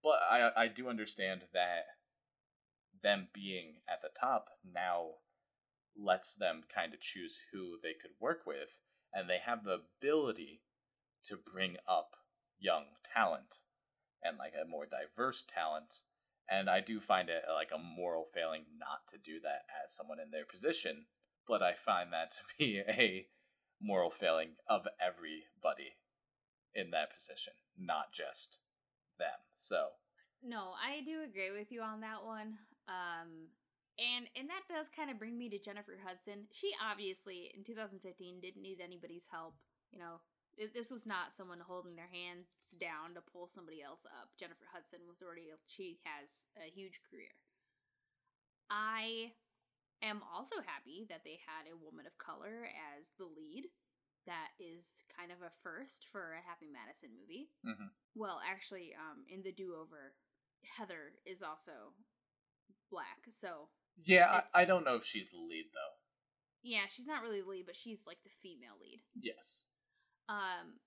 [0.03, 1.85] but I I do understand that
[3.03, 5.11] them being at the top now
[5.97, 8.69] lets them kind of choose who they could work with,
[9.13, 10.61] and they have the ability
[11.25, 12.15] to bring up
[12.59, 13.59] young talent
[14.23, 16.01] and like a more diverse talent.
[16.49, 20.19] And I do find it like a moral failing not to do that as someone
[20.19, 21.05] in their position,
[21.47, 23.27] but I find that to be a
[23.81, 25.97] moral failing of everybody
[26.73, 28.59] in that position, not just
[29.19, 29.39] them.
[29.55, 29.87] So,
[30.43, 32.57] No, I do agree with you on that one.
[32.87, 33.49] Um,
[33.97, 36.47] and and that does kind of bring me to Jennifer Hudson.
[36.51, 39.55] She obviously in 2015 didn't need anybody's help.
[39.91, 40.21] You know,
[40.57, 42.45] this was not someone holding their hands
[42.79, 44.29] down to pull somebody else up.
[44.39, 47.33] Jennifer Hudson was already she has a huge career.
[48.69, 49.33] I
[50.01, 53.69] am also happy that they had a woman of color as the lead.
[54.25, 57.49] That is kind of a first for a Happy Madison movie.
[57.63, 57.89] Mhm.
[58.13, 60.15] Well, actually, um, in the do over,
[60.63, 61.93] Heather is also
[62.89, 63.25] black.
[63.29, 63.69] So
[64.05, 65.93] yeah, I, I don't know if she's the lead though.
[66.63, 69.01] yeah, she's not really the lead, but she's like the female lead.
[69.19, 69.61] Yes.
[70.29, 70.79] Um,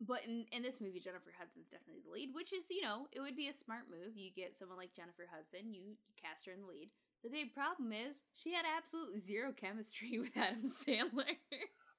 [0.00, 3.20] but in in this movie, Jennifer Hudson's definitely the lead, which is you know it
[3.20, 4.16] would be a smart move.
[4.16, 6.90] You get someone like Jennifer Hudson, you, you cast her in the lead.
[7.22, 11.38] The big problem is she had absolutely zero chemistry with Adam Sandler.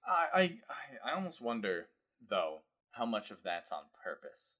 [0.05, 1.87] I, I I- I almost wonder
[2.29, 4.55] though how much of that's on purpose.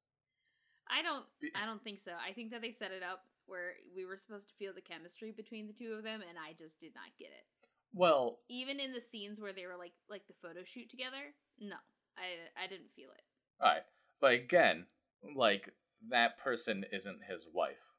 [0.89, 2.12] I don't I don't think so.
[2.17, 5.31] I think that they set it up where we were supposed to feel the chemistry
[5.31, 7.45] between the two of them, and I just did not get it.
[7.93, 11.77] Well, Even in the scenes where they were like like the photo shoot together, no,
[12.17, 13.23] I I didn't feel it.
[13.62, 13.84] all right,
[14.19, 14.86] but again,
[15.36, 15.69] like
[16.10, 17.95] that person isn't his wife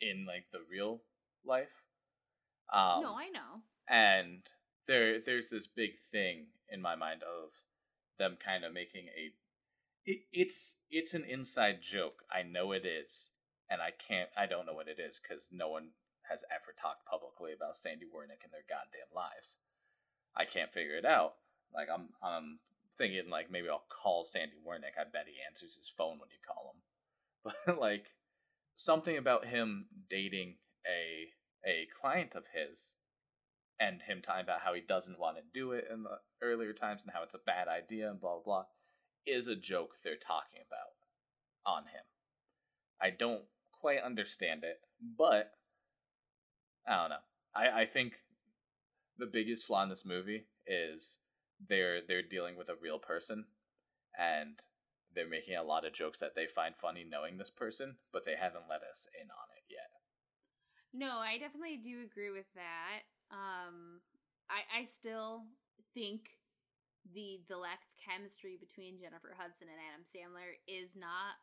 [0.00, 1.02] in like the real
[1.44, 1.84] life.
[2.72, 3.62] Um, no, I know.
[3.88, 4.42] and
[4.86, 7.50] there there's this big thing in my mind of
[8.18, 9.32] them kind of making a
[10.04, 13.30] it, it's it's an inside joke i know it is
[13.70, 15.94] and i can't i don't know what it is because no one
[16.28, 19.56] has ever talked publicly about sandy wernick in their goddamn lives.
[20.36, 21.34] I can't figure it out.
[21.74, 22.60] Like i'm i'm
[22.96, 24.94] thinking like maybe i'll call sandy wernick.
[24.98, 26.80] I bet he answers his phone when you call him.
[27.66, 28.14] But like
[28.76, 30.56] something about him dating
[30.86, 31.34] a
[31.66, 32.94] a client of his
[33.78, 37.02] and him talking about how he doesn't want to do it in the earlier times
[37.02, 38.64] and how it's a bad idea and blah blah blah
[39.26, 40.96] is a joke they're talking about
[41.66, 42.04] on him.
[43.00, 43.44] I don't
[43.80, 44.80] quite understand it,
[45.18, 45.52] but
[46.86, 47.16] I don't know.
[47.54, 48.14] I, I think
[49.18, 51.18] the biggest flaw in this movie is
[51.68, 53.44] they're they're dealing with a real person
[54.18, 54.60] and
[55.14, 58.36] they're making a lot of jokes that they find funny knowing this person, but they
[58.40, 59.90] haven't let us in on it yet.
[60.92, 63.02] No, I definitely do agree with that.
[63.30, 64.00] Um,
[64.48, 65.44] I I still
[65.94, 66.38] think
[67.14, 71.38] the the lack of chemistry between Jennifer Hudson and Adam Sandler is not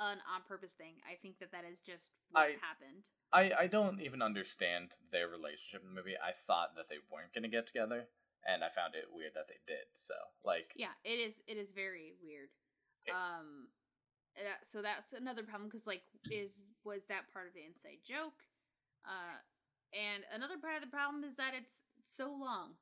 [0.00, 0.94] an on purpose thing.
[1.04, 3.08] I think that that is just what I- happened.
[3.32, 6.16] I I don't even understand their relationship in the movie.
[6.16, 8.08] I thought that they weren't gonna get together,
[8.46, 9.86] and I found it weird that they did.
[9.94, 11.40] So like, Yeah, it is.
[11.46, 12.48] It is very weird.
[13.04, 13.68] It- Um,
[14.36, 18.42] that, so that's another problem because like, is was that part of the inside joke?
[19.04, 19.38] Uh,
[19.92, 22.74] and another part of the problem is that it's so long.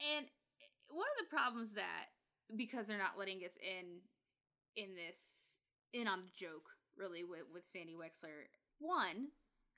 [0.00, 0.26] And
[0.88, 2.06] one of the problems that
[2.56, 4.00] because they're not letting us in
[4.76, 5.60] in this
[5.92, 9.28] in on the joke really with with Sandy Wexler, one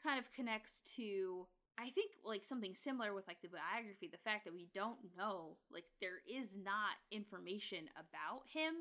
[0.03, 1.47] kind of connects to
[1.79, 5.57] I think like something similar with like the biography, the fact that we don't know,
[5.73, 8.75] like there is not information about him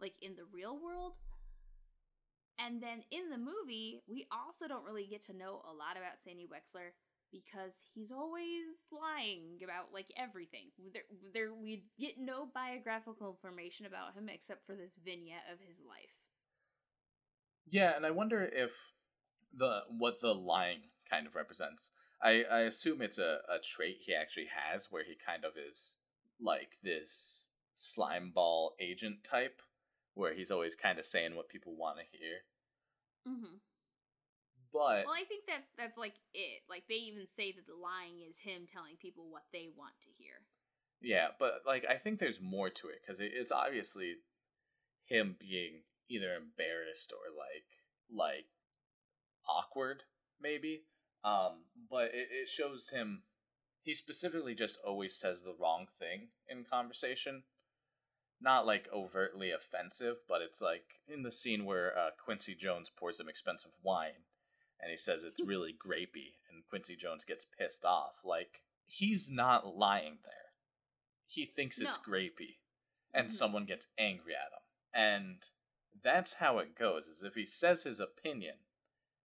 [0.00, 1.14] like in the real world.
[2.58, 6.20] And then in the movie, we also don't really get to know a lot about
[6.24, 6.96] Sandy Wexler
[7.36, 10.70] because he's always lying about like everything.
[10.92, 11.02] There,
[11.34, 16.16] there we get no biographical information about him except for this vignette of his life.
[17.68, 18.72] yeah, and I wonder if
[19.54, 21.90] the what the lying kind of represents.
[22.22, 25.96] I I assume it's a a trait he actually has, where he kind of is
[26.40, 27.44] like this
[27.74, 29.60] slime ball agent type,
[30.14, 32.44] where he's always kind of saying what people want to hear.
[33.28, 33.56] Mm-hmm.
[34.72, 36.62] But Well, I think that that's like it.
[36.68, 40.10] Like they even say that the lying is him telling people what they want to
[40.16, 40.44] hear.
[41.00, 44.16] Yeah, but like I think there's more to it because it, it's obviously
[45.04, 47.66] him being either embarrassed or like
[48.10, 48.46] like
[49.48, 50.04] awkward,
[50.40, 50.82] maybe.
[51.24, 53.22] Um, but it, it shows him
[53.82, 57.44] he specifically just always says the wrong thing in conversation.
[58.40, 63.18] Not like overtly offensive, but it's like in the scene where uh, Quincy Jones pours
[63.18, 64.25] him expensive wine
[64.80, 68.16] and he says it's really grapey, and Quincy Jones gets pissed off.
[68.24, 70.32] Like, he's not lying there
[71.28, 72.02] he thinks it's No.
[72.04, 72.58] grapey
[73.12, 73.32] and Mhm.
[73.32, 74.60] someone gets angry at him
[74.94, 75.50] and
[76.00, 78.58] that's how it goes is if he says his opinion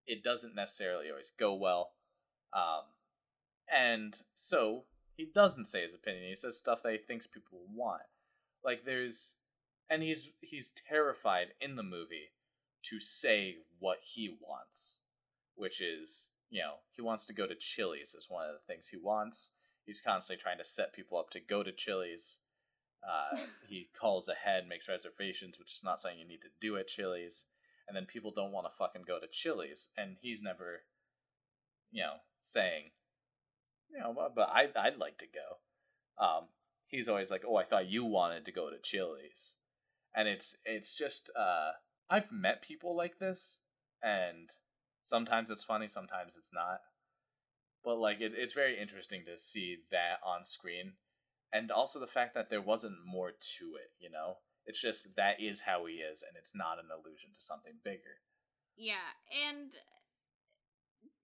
[0.07, 1.95] it doesn't necessarily always go well
[2.53, 2.85] um
[3.67, 8.01] and so he doesn't say his opinion he says stuff that he thinks people want
[8.63, 9.35] like there's
[9.87, 12.33] and he's he's terrified in the movie
[12.81, 14.97] to say what he wants
[15.55, 18.89] which is you know he wants to go to chili's is one of the things
[18.89, 19.49] he wants.
[19.85, 22.39] He's constantly trying to set people up to go to chili's.
[23.03, 23.37] Uh,
[23.67, 27.45] he calls ahead makes reservations which is not something you need to do at chili's.
[27.87, 29.89] And then people don't want to fucking go to chili's.
[29.97, 30.83] And he's never
[31.91, 32.91] you know saying
[33.91, 36.23] you know but, but I, i'd like to go.
[36.23, 36.45] Um,
[36.87, 39.55] he's always like oh i thought you wanted to go to chili's.
[40.13, 41.71] And it's it's just uh,
[42.09, 43.59] i've met people like this
[44.03, 44.49] and
[45.03, 46.81] sometimes it's funny sometimes it's not
[47.83, 50.93] but like it, it's very interesting to see that on screen
[51.53, 55.41] and also the fact that there wasn't more to it you know it's just that
[55.41, 58.21] is how he is and it's not an allusion to something bigger
[58.77, 59.13] Yeah,
[59.47, 59.73] and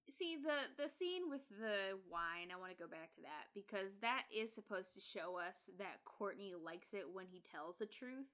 [0.09, 2.49] see the the scene with the wine.
[2.51, 6.03] I want to go back to that because that is supposed to show us that
[6.05, 8.27] Courtney likes it when he tells the truth.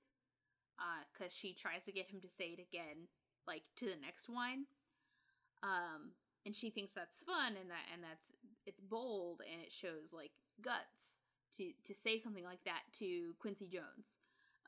[0.79, 3.07] Uh, cuz she tries to get him to say it again
[3.45, 4.65] like to the next wine.
[5.63, 6.11] Um
[6.45, 8.33] and she thinks that's fun and that and that's
[8.65, 11.21] it's bold and it shows like guts
[11.57, 14.17] to to say something like that to Quincy Jones.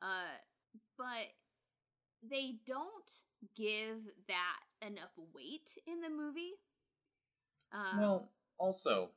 [0.01, 0.39] Uh
[0.97, 1.33] but
[2.27, 3.11] they don't
[3.55, 6.53] give that enough weight in the movie.
[7.73, 9.09] Um, well also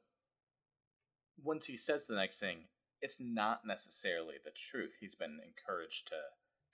[1.42, 2.64] once he says the next thing
[3.00, 6.16] it's not necessarily the truth he's been encouraged to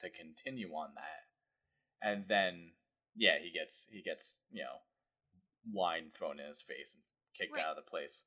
[0.00, 2.70] to continue on that and then
[3.14, 4.80] yeah he gets he gets you know
[5.72, 7.02] wine thrown in his face and
[7.36, 7.64] kicked Right.
[7.64, 8.24] out of the place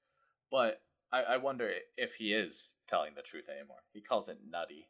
[0.51, 4.87] but I, I wonder if he is telling the truth anymore he calls it nutty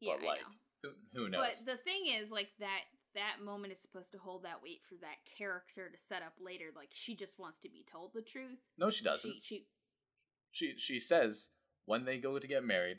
[0.00, 0.90] yeah, but I like know.
[1.14, 2.80] who, who knows But the thing is, like that
[3.14, 6.70] that moment is supposed to hold that weight for that character to set up later.
[6.74, 8.58] Like she just wants to be told the truth.
[8.78, 9.66] no she doesn't She she
[10.50, 11.50] she she says
[11.86, 12.98] when they go to get married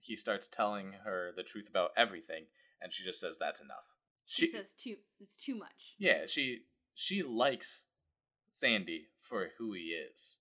[0.00, 2.44] he starts telling her the truth about everything
[2.80, 3.84] and she just says that's enough
[4.26, 4.96] she, says too.
[5.20, 5.94] It's too much.
[5.98, 6.60] yeah she
[7.00, 7.86] she likes
[8.50, 10.36] sandy for who he is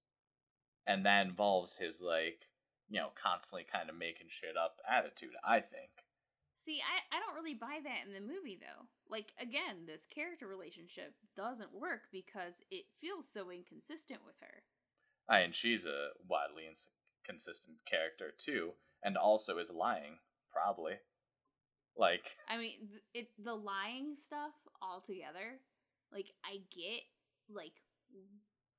[0.86, 2.49] and that involves his like
[2.89, 6.03] you know constantly kind of making shit up attitude i think
[6.62, 8.86] See, I, I don't really buy that in the movie though.
[9.10, 14.64] Like again, this character relationship doesn't work because it feels so inconsistent with her.
[15.30, 20.20] I and she's a wildly inconsistent character too and also is lying
[20.51, 20.95] probably
[21.95, 24.51] like I mean, th- it the lying stuff
[24.82, 25.62] altogether.
[26.12, 27.01] Like I get
[27.49, 27.74] like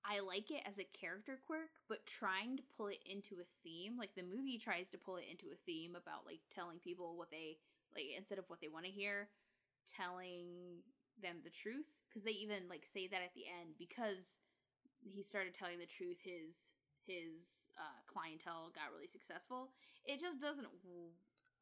[0.04, 3.98] I like it as a character quirk, but trying to pull it into a theme,
[3.98, 7.30] like the movie tries to pull it into a theme about like telling people what
[7.30, 7.58] they
[7.94, 9.28] like instead of what they want to hear,
[9.86, 10.80] telling
[11.22, 14.38] them the truth because they even like say that at the end because
[15.02, 16.74] he started telling the truth his
[17.06, 19.70] his uh, clientele got really successful.
[20.04, 20.68] It just doesn't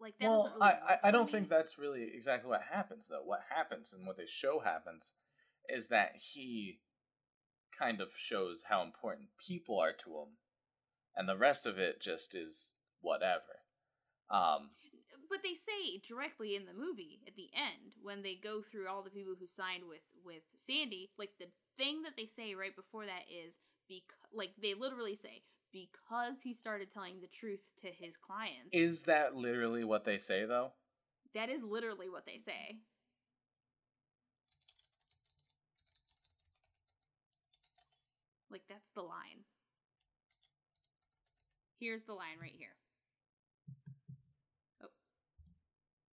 [0.00, 0.26] like that.
[0.28, 1.32] well, doesn't really I, I, I don't me.
[1.32, 3.22] think that's really exactly what happens, though.
[3.24, 5.12] What happens and what they show happens
[5.68, 6.80] is that he
[7.78, 10.36] kind of shows how important people are to him,
[11.16, 13.62] and the rest of it just is whatever.
[14.30, 14.70] Um,
[15.30, 19.02] but they say directly in the movie at the end when they go through all
[19.02, 21.46] the people who signed with with Sandy, like the
[21.76, 23.58] thing that they say right before that is
[23.88, 25.42] because like they literally say
[25.72, 28.70] because he started telling the truth to his clients.
[28.72, 30.72] is that literally what they say, though?
[31.34, 32.78] that is literally what they say.
[38.50, 39.44] Like that's the line.
[41.78, 42.74] Here's the line right here.
[44.82, 44.88] Oh.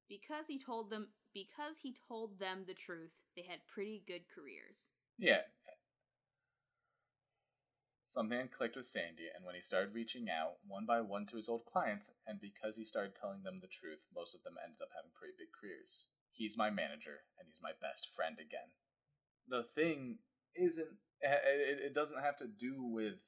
[0.08, 4.92] Because he told them because he told them the truth, they had pretty good careers.
[5.18, 5.42] Yeah.
[8.06, 11.48] Something clicked with Sandy, and when he started reaching out one by one to his
[11.48, 14.94] old clients, and because he started telling them the truth, most of them ended up
[14.94, 16.06] having pretty big careers.
[16.30, 18.70] He's my manager, and he's my best friend again.
[19.48, 20.18] The thing
[20.56, 20.88] isn't,
[21.20, 23.20] it, it doesn't have to do with,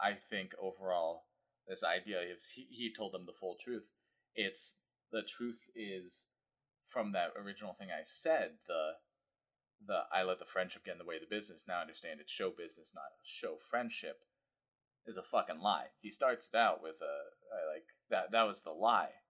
[0.00, 1.24] I think, overall,
[1.66, 3.84] this idea of he, he told them the full truth.
[4.34, 4.76] It's
[5.12, 6.26] the truth is
[6.86, 8.92] from that original thing I said, the
[9.86, 11.64] the I let the friendship get in the way of the business.
[11.66, 14.20] Now I understand it's show business, not show friendship,
[15.06, 15.88] is a fucking lie.
[16.00, 18.32] He starts it out with a like that.
[18.32, 19.20] That was the lie.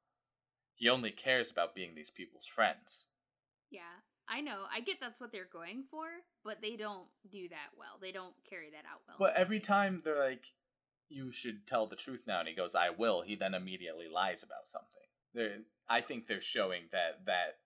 [0.74, 3.06] He only cares about being these people's friends.
[3.70, 4.64] Yeah, I know.
[4.72, 6.06] I get that's what they're going for,
[6.44, 7.98] but they don't do that well.
[8.00, 9.16] They don't carry that out well.
[9.18, 10.46] But every time they're like,
[11.08, 14.42] "You should tell the truth now," and he goes, "I will," he then immediately lies
[14.42, 14.88] about something.
[15.34, 15.58] They're,
[15.88, 17.58] I think they're showing that that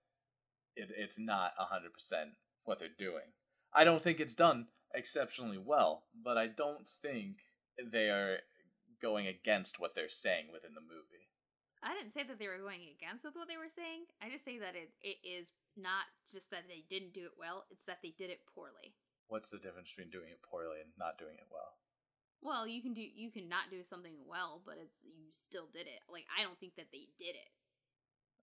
[0.75, 2.31] it, it's not hundred percent
[2.65, 3.33] what they're doing.
[3.73, 7.37] I don't think it's done exceptionally well, but I don't think
[7.91, 8.39] they are
[9.01, 11.29] going against what they're saying within the movie.
[11.81, 14.11] I didn't say that they were going against with what they were saying.
[14.21, 17.65] I just say that it, it is not just that they didn't do it well,
[17.71, 18.95] it's that they did it poorly.
[19.31, 21.79] What's the difference between doing it poorly and not doing it well?
[22.41, 25.87] Well, you can do you can not do something well, but it's you still did
[25.87, 26.01] it.
[26.11, 27.51] Like I don't think that they did it.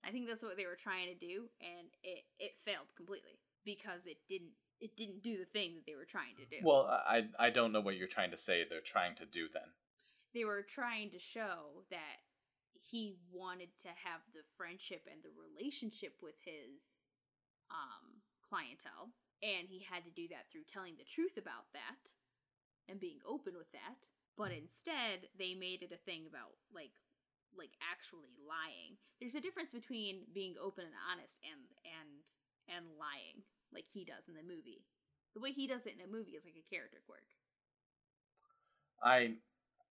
[0.04, 4.06] I think that's what they were trying to do and it it failed completely because
[4.06, 6.64] it didn't it didn't do the thing that they were trying to do.
[6.64, 8.64] Well, I I don't know what you're trying to say.
[8.68, 9.72] They're trying to do then.
[10.34, 12.20] they were trying to show that
[12.90, 17.04] he wanted to have the friendship and the relationship with his
[17.70, 19.10] um clientele
[19.42, 22.14] and he had to do that through telling the truth about that
[22.88, 24.08] and being open with that.
[24.36, 26.92] But instead they made it a thing about like
[27.56, 29.00] like actually lying.
[29.20, 32.24] There's a difference between being open and honest and and
[32.68, 34.84] and lying like he does in the movie.
[35.34, 37.28] The way he does it in a movie is like a character quirk.
[39.02, 39.36] I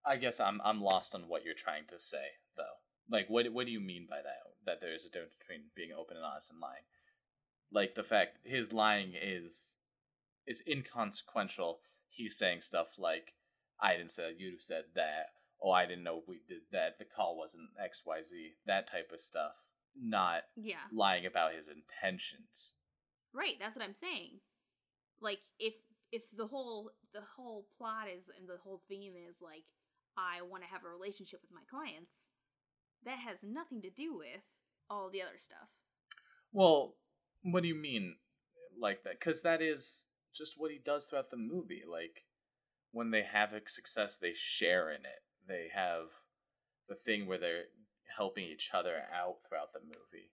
[0.05, 2.79] I guess I'm I'm lost on what you're trying to say though.
[3.09, 4.41] Like what what do you mean by that?
[4.65, 6.85] That there's a difference between being open and honest and lying.
[7.71, 9.75] Like the fact his lying is
[10.45, 11.79] is inconsequential.
[12.09, 13.33] He's saying stuff like
[13.81, 15.31] I didn't say that, you said that.
[15.61, 16.99] Oh, I didn't know we did that.
[16.99, 18.53] The call wasn't XYZ.
[18.65, 19.53] That type of stuff.
[19.99, 22.73] Not yeah lying about his intentions.
[23.33, 24.39] Right, that's what I'm saying.
[25.21, 25.73] Like if
[26.11, 29.63] if the whole the whole plot is and the whole theme is like
[30.17, 32.27] I want to have a relationship with my clients,
[33.05, 34.41] that has nothing to do with
[34.89, 35.69] all the other stuff.
[36.51, 36.95] Well,
[37.43, 38.15] what do you mean
[38.79, 39.19] like that?
[39.19, 41.83] Because that is just what he does throughout the movie.
[41.89, 42.23] Like,
[42.91, 45.23] when they have a success, they share in it.
[45.47, 46.07] They have
[46.87, 47.65] the thing where they're
[48.17, 50.31] helping each other out throughout the movie.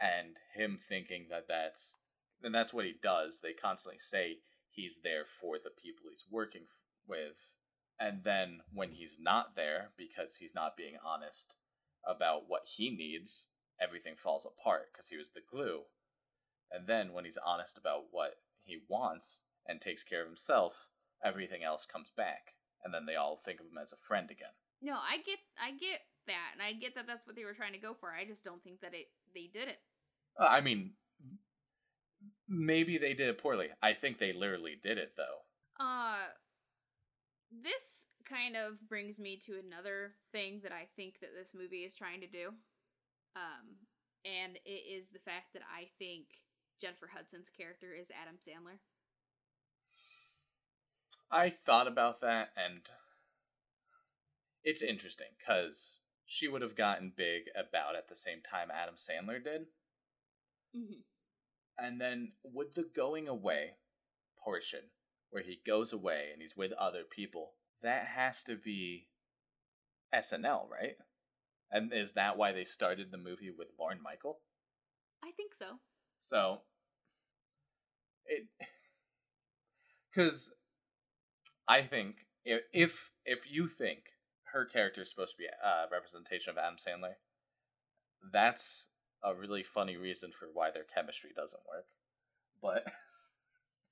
[0.00, 1.96] And him thinking that that's.
[2.42, 3.40] And that's what he does.
[3.40, 4.38] They constantly say
[4.70, 6.62] he's there for the people he's working
[7.06, 7.59] with.
[8.00, 11.56] And then when he's not there, because he's not being honest
[12.08, 13.44] about what he needs,
[13.80, 15.82] everything falls apart because he was the glue.
[16.72, 20.88] And then when he's honest about what he wants and takes care of himself,
[21.22, 22.54] everything else comes back.
[22.82, 24.56] And then they all think of him as a friend again.
[24.80, 27.74] No, I get I get that and I get that that's what they were trying
[27.74, 28.12] to go for.
[28.12, 29.78] I just don't think that it they did it.
[30.38, 30.92] Uh, I mean,
[32.48, 33.68] maybe they did it poorly.
[33.82, 35.84] I think they literally did it, though.
[35.84, 36.28] Uh
[37.50, 41.94] this kind of brings me to another thing that I think that this movie is
[41.94, 42.50] trying to do.
[43.36, 43.86] Um
[44.24, 46.26] and it is the fact that I think
[46.80, 48.78] Jennifer Hudson's character is Adam Sandler.
[51.30, 52.80] I thought about that, and
[54.64, 59.42] it's interesting because she would have gotten big about at the same time Adam Sandler
[59.42, 59.62] did.
[60.76, 61.02] Mm-hmm.
[61.78, 63.76] And then would the going away
[64.42, 64.80] portion,
[65.30, 67.52] where he goes away and he's with other people,
[67.82, 69.08] that has to be
[70.14, 70.96] SNL, right?
[71.70, 74.40] And is that why they started the movie with Lorne Michael?
[75.24, 75.78] I think so.
[76.18, 76.60] So
[78.26, 78.46] it
[80.14, 80.50] because
[81.68, 84.00] I think if if if you think
[84.52, 87.14] her character is supposed to be a representation of Adam Sandler,
[88.32, 88.86] that's
[89.22, 91.86] a really funny reason for why their chemistry doesn't work.
[92.60, 92.92] But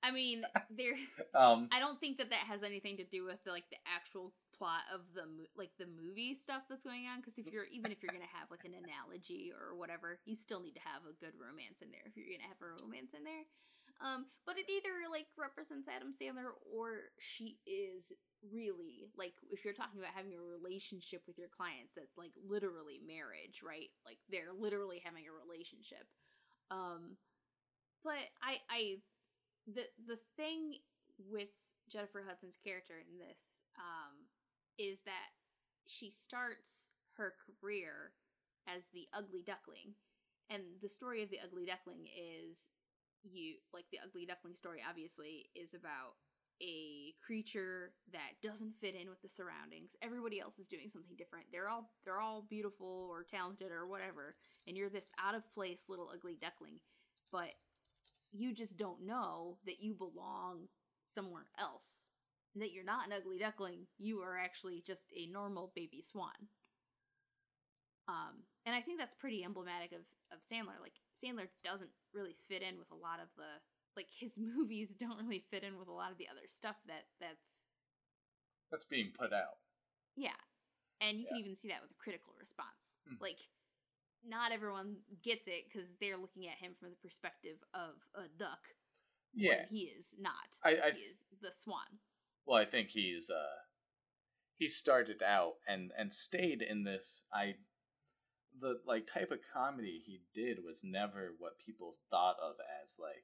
[0.01, 0.95] I mean, there.
[1.35, 4.31] um, I don't think that that has anything to do with the, like the actual
[4.55, 7.19] plot of the mo- like the movie stuff that's going on.
[7.19, 10.63] Because if you're even if you're gonna have like an analogy or whatever, you still
[10.63, 12.03] need to have a good romance in there.
[12.07, 13.43] If you're gonna have a romance in there,
[13.99, 19.75] um, but it either like represents Adam Sandler or she is really like if you're
[19.75, 23.91] talking about having a relationship with your clients that's like literally marriage, right?
[24.07, 26.07] Like they're literally having a relationship.
[26.71, 27.19] Um,
[28.03, 29.03] but I I
[29.73, 30.75] the the thing
[31.29, 31.49] with
[31.91, 34.27] Jennifer Hudson's character in this um,
[34.77, 35.33] is that
[35.87, 38.13] she starts her career
[38.67, 39.93] as the ugly duckling,
[40.49, 42.69] and the story of the ugly duckling is
[43.23, 44.79] you like the ugly duckling story.
[44.87, 46.15] Obviously, is about
[46.61, 49.95] a creature that doesn't fit in with the surroundings.
[50.01, 51.45] Everybody else is doing something different.
[51.51, 54.35] They're all they're all beautiful or talented or whatever,
[54.67, 56.79] and you're this out of place little ugly duckling.
[57.31, 57.53] But
[58.31, 60.67] you just don't know that you belong
[61.01, 62.05] somewhere else.
[62.55, 66.49] That you're not an ugly duckling, you are actually just a normal baby swan.
[68.07, 70.01] Um, and I think that's pretty emblematic of,
[70.33, 70.81] of Sandler.
[70.81, 73.61] Like, Sandler doesn't really fit in with a lot of the,
[73.95, 77.03] like, his movies don't really fit in with a lot of the other stuff that
[77.19, 77.67] that's.
[78.71, 79.57] That's being put out.
[80.15, 80.37] Yeah.
[81.01, 81.29] And you Yeah.
[81.29, 82.97] can even see that with a critical response.
[83.07, 83.21] Mhm.
[83.21, 83.39] Like,
[84.27, 88.59] not everyone gets it because they're looking at him from the perspective of a duck
[89.33, 90.57] Yeah, when he is not.
[90.63, 91.99] I, I he is the swan.
[92.45, 93.63] well, I think he's uh
[94.55, 97.23] he started out and and stayed in this.
[97.33, 97.55] I
[98.59, 103.23] the like type of comedy he did was never what people thought of as like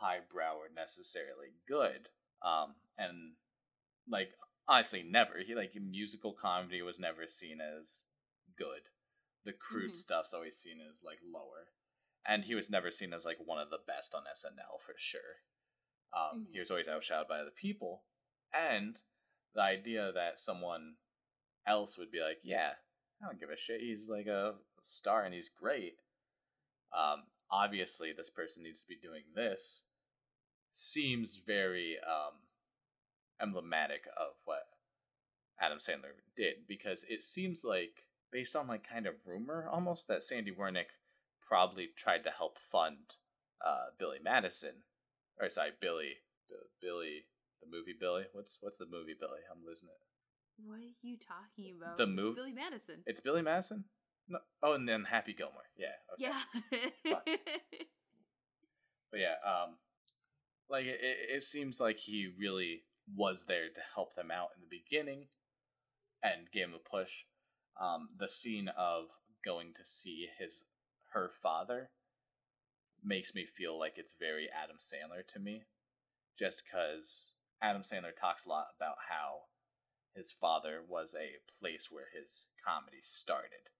[0.00, 2.08] highbrow or necessarily good.
[2.42, 3.34] Um, and
[4.08, 4.30] like
[4.68, 5.34] honestly, never.
[5.46, 8.04] He like musical comedy was never seen as
[8.58, 8.82] good.
[9.44, 9.96] The crude Mhm.
[9.96, 11.72] stuff's always seen as like lower,
[12.24, 15.42] and he was never seen as like one of the best on SNL for sure.
[16.12, 16.60] Um, He Mhm.
[16.60, 18.04] was always outshouted by other people,
[18.52, 19.00] and
[19.54, 20.98] the idea that someone
[21.66, 22.78] else would be like, "Yeah,
[23.20, 23.80] I don't give a shit.
[23.80, 26.00] He's like a star and he's great."
[26.92, 29.84] Um, obviously, this person needs to be doing this.
[30.70, 32.48] Seems very um,
[33.40, 34.68] emblematic of what
[35.58, 40.22] Adam Sandler did because it seems like based on like kind of rumor almost that
[40.22, 40.92] Sandy Wernick
[41.40, 43.16] probably tried to help fund
[43.64, 44.82] uh, Billy Madison
[45.40, 46.14] or sorry Billy
[46.80, 47.24] Billy
[47.60, 50.00] the movie Billy what's what's the movie Billy I'm losing it
[50.64, 51.96] What are you talking about?
[51.98, 53.02] The movie Billy Madison.
[53.06, 53.84] it's Billy Madison
[54.28, 56.30] no oh and then Happy Gilmore yeah okay.
[57.04, 57.18] Yeah.
[59.10, 59.74] but yeah um
[60.68, 62.82] like it, it it seems like he really
[63.16, 65.26] was there to help them out in the beginning
[66.22, 67.24] and gave them a push
[67.80, 69.06] um the scene of
[69.44, 70.64] going to see his
[71.12, 71.90] her father
[73.02, 75.62] makes me feel like it's very adam sandler to me
[76.38, 79.42] just because adam sandler talks a lot about how
[80.14, 83.70] his father was a place where his comedy started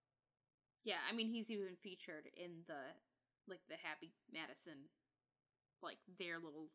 [0.85, 2.97] yeah, I mean he's even featured in the
[3.49, 4.89] like the Happy Madison
[5.83, 6.69] like their little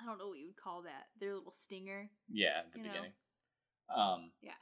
[0.00, 1.08] I don't know what you would call that.
[1.18, 2.10] Their little stinger.
[2.30, 2.88] Yeah, at the know?
[2.88, 3.12] beginning.
[3.94, 4.60] Um Yeah.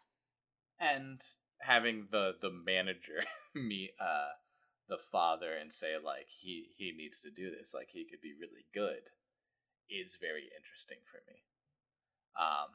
[0.81, 1.21] And
[1.61, 3.23] having the the manager
[3.55, 4.35] meet uh
[4.89, 8.35] the father and say like he he needs to do this, like he could be
[8.39, 9.11] really good
[9.91, 11.45] is very interesting for me.
[12.39, 12.71] Um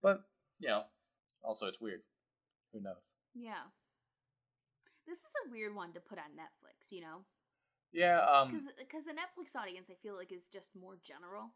[0.00, 0.24] but,
[0.60, 0.84] you know,
[1.42, 2.02] also it's weird.
[2.72, 3.14] Who knows?
[3.34, 3.72] Yeah.
[5.06, 7.24] This is a weird one to put on Netflix, you know?
[7.92, 11.54] Yeah, um cuz the Netflix audience I feel like is just more general.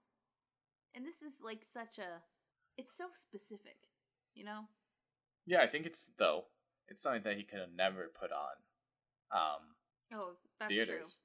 [0.95, 2.23] And this is like such a
[2.79, 3.89] it's so specific,
[4.35, 4.69] you know?
[5.47, 6.45] Yeah, I think it's though
[6.89, 8.57] it's something that he could have never put on
[9.33, 9.61] um
[10.13, 11.19] Oh, that's theaters.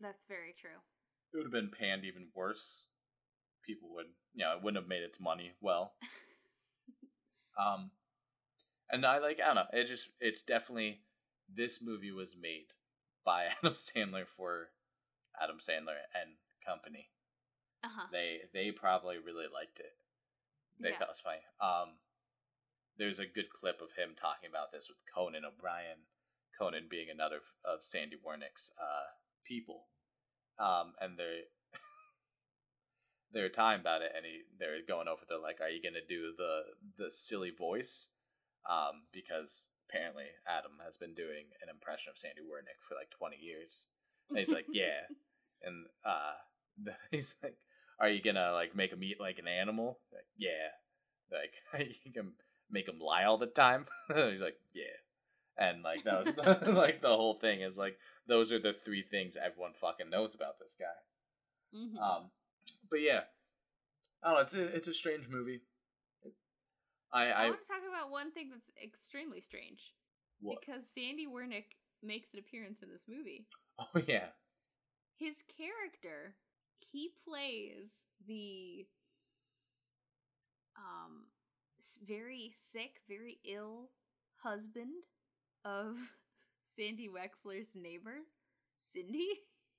[0.00, 0.08] true.
[0.08, 0.80] That's very true.
[1.32, 2.86] It would have been panned even worse.
[3.66, 5.94] People would, you know, it wouldn't have made its money well.
[7.58, 7.90] Um,
[8.90, 11.00] and I like, I don't know, it just, it's definitely,
[11.54, 12.66] this movie was made
[13.24, 14.68] by Adam Sandler for
[15.40, 16.32] Adam Sandler and
[16.64, 17.10] company.
[17.84, 18.06] Uh-huh.
[18.12, 19.92] They they probably really liked it.
[20.80, 20.98] They Yeah.
[20.98, 21.40] thought it was funny.
[21.60, 21.94] Um,
[23.00, 26.04] there's a good clip of him talking about this with Conan O'Brien.
[26.52, 29.16] Conan being another f- of Sandy Wernick's uh,
[29.48, 29.88] people,
[30.60, 31.48] um, and they're
[33.32, 35.24] they're talking about it, and he, they're going over.
[35.24, 38.12] They're like, "Are you gonna do the the silly voice?"
[38.68, 43.40] Um, because apparently Adam has been doing an impression of Sandy Wernick for like twenty
[43.40, 43.88] years.
[44.28, 45.08] And he's like, "Yeah,"
[45.64, 46.36] and uh,
[47.10, 47.56] he's like,
[47.98, 50.76] "Are you gonna like make him eat like an animal?" Like, yeah.
[51.32, 51.54] Like
[52.04, 52.34] you can
[52.70, 53.86] make him lie all the time.
[54.14, 54.84] he's like, "Yeah,"
[55.58, 56.36] and like that was
[56.74, 60.58] like the whole thing is like those are the three things everyone fucking knows about
[60.58, 61.78] this guy.
[61.78, 61.98] Mhm.
[62.00, 62.30] Um,
[62.90, 63.20] but yeah,
[64.22, 64.42] I don't know.
[64.42, 65.60] It's a, it's a strange movie.
[67.12, 69.92] I I, I want to talk about one thing that's extremely strange
[70.40, 70.58] what?
[70.60, 73.46] because Sandy Wernick makes an appearance in this movie.
[73.78, 74.26] Oh yeah,
[75.18, 76.36] His character,
[76.78, 78.86] he plays the
[80.76, 81.24] um
[82.06, 83.90] very sick, very ill
[84.42, 85.04] husband
[85.64, 85.96] of
[86.76, 88.18] Sandy Wexler's neighbor,
[88.78, 89.28] Cindy,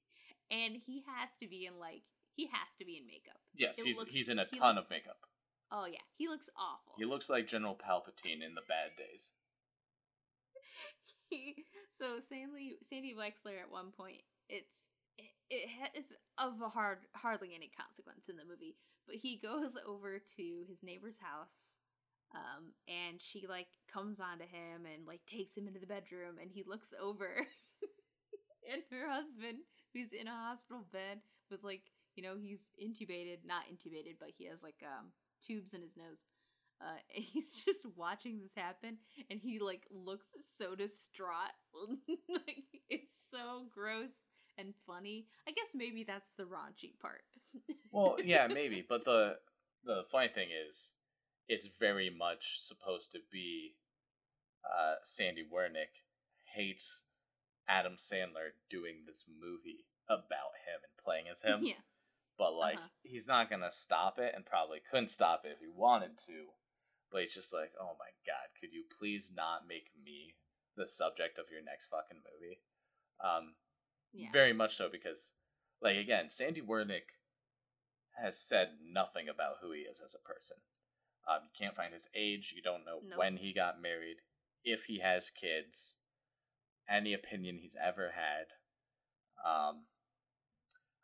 [0.51, 2.03] and he has to be in like
[2.35, 3.39] he has to be in makeup.
[3.55, 3.77] yes.
[3.79, 5.17] It he's looks- he's in a ton looks- of makeup.
[5.73, 6.95] Oh yeah, he looks awful.
[6.97, 9.31] He looks like General Palpatine in the bad days.
[11.29, 11.65] he
[11.97, 16.05] so Sandy Sandy Wexler at one point it's it, it
[16.37, 18.75] of a hard hardly any consequence in the movie
[19.07, 21.77] but he goes over to his neighbor's house
[22.35, 26.51] um and she like comes onto him and like takes him into the bedroom and
[26.51, 27.35] he looks over
[28.71, 29.59] and her husband
[29.93, 31.19] who's in a hospital bed
[31.49, 31.83] with like
[32.15, 35.11] you know he's intubated not intubated but he has like um
[35.45, 36.25] tubes in his nose
[36.81, 38.97] uh, and he's just watching this happen
[39.29, 40.27] and he like looks
[40.57, 41.53] so distraught.
[42.29, 44.11] Like it's so gross
[44.57, 45.27] and funny.
[45.47, 47.23] I guess maybe that's the raunchy part.
[47.91, 49.35] Well, yeah, maybe, but the
[49.83, 50.93] the funny thing is,
[51.47, 53.75] it's very much supposed to be
[54.65, 56.03] uh, Sandy Wernick
[56.55, 57.01] hates
[57.67, 61.61] Adam Sandler doing this movie about him and playing as him.
[61.63, 61.81] yeah.
[62.37, 62.87] But like Uh-huh.
[63.03, 66.47] he's not gonna stop it and probably couldn't stop it if he wanted to.
[67.11, 70.35] But he's just like oh my god could you please not make me
[70.77, 72.59] the subject of your next fucking movie?
[73.23, 73.55] Um
[74.13, 74.29] yeah.
[74.33, 75.33] very much so because
[75.81, 77.15] like again sandy wernick
[78.21, 80.57] has said nothing about who he is as a person
[81.29, 83.19] um, you can't find his age you don't know Nope.
[83.19, 84.17] when he got married
[84.63, 85.95] if he has kids
[86.89, 88.47] any opinion he's ever had
[89.49, 89.81] um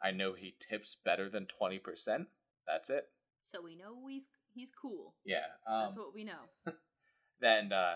[0.01, 2.27] I know he tips better than 20%.
[2.67, 3.05] That's it.
[3.43, 5.47] so we know he's he's cool Yeah.
[5.67, 6.45] Um, that's what we know
[7.41, 7.95] then, uh,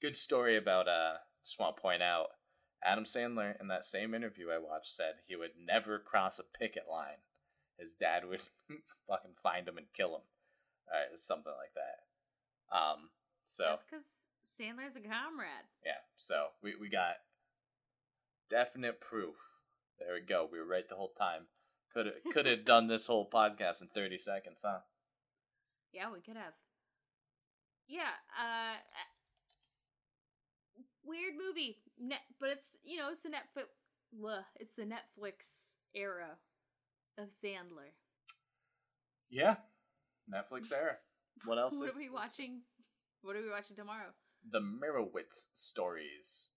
[0.00, 2.28] good story about, uh, just want to point out
[2.82, 6.84] Adam Sandler in that same interview I watched said he would never cross a picket
[6.90, 7.20] line.
[7.78, 8.42] His dad would
[9.08, 10.22] fucking find him and kill him.
[10.92, 12.76] Uh, something like that.
[12.76, 13.10] Um,
[13.44, 14.06] so, that's because
[14.44, 16.00] sandler's a comrade yeah.
[16.16, 17.16] So, we, we got
[18.50, 19.36] definite proof.
[19.98, 20.48] There we go.
[20.50, 21.42] We were right the whole time.
[21.92, 24.80] Could have could have done this whole podcast in 30 seconds, huh?
[25.92, 26.52] yeah we could have
[27.88, 28.76] yeah uh
[31.04, 33.64] weird movie Net, but it's you know it's the netflix
[34.14, 36.36] bleh, it's the netflix era
[37.16, 37.92] of sandler
[39.30, 39.56] Yeah.
[40.28, 40.96] Netflix era.
[41.44, 42.62] What else what is are we watching
[43.22, 44.12] what are we watching tomorrow
[44.48, 46.48] The Meyerowitz stories.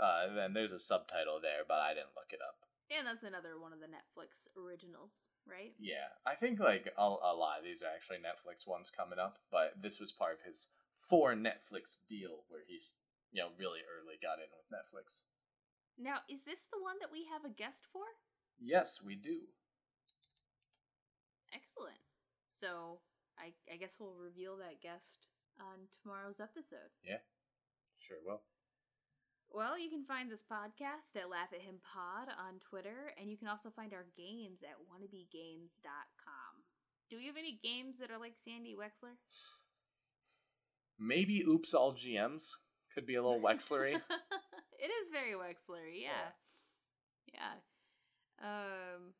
[0.00, 2.62] Uh, then there's a subtitle there, but I didn't look it up.
[2.90, 7.34] and that's another one of the netflix originals right Yeah, I think like a, a
[7.34, 10.68] lot of these are actually Netflix ones coming up, but this was part of his
[11.08, 12.94] for Netflix deal where he's
[13.32, 15.22] you know really early got in with Netflix.
[15.98, 18.06] now is this the one that we have a guest for
[18.62, 19.48] Yes, we do.
[21.54, 21.98] excellent
[22.60, 23.00] so
[23.38, 25.28] i i guess we'll reveal that guest
[25.60, 27.20] on tomorrow's episode Yeah,
[27.98, 28.42] Sure will.
[29.52, 33.36] Well, you can find this podcast at Laugh at Him Pod on Twitter, and you
[33.36, 36.52] can also find our games at wannabegames.com.
[37.10, 39.18] Do we have any games that are like Sandy Wexler?
[40.98, 42.52] Maybe Oops All GMs
[42.94, 43.94] could be a little Wexlery.
[44.78, 46.30] it is very Wexlery, yeah.
[47.34, 47.58] Yeah.
[48.42, 49.14] Um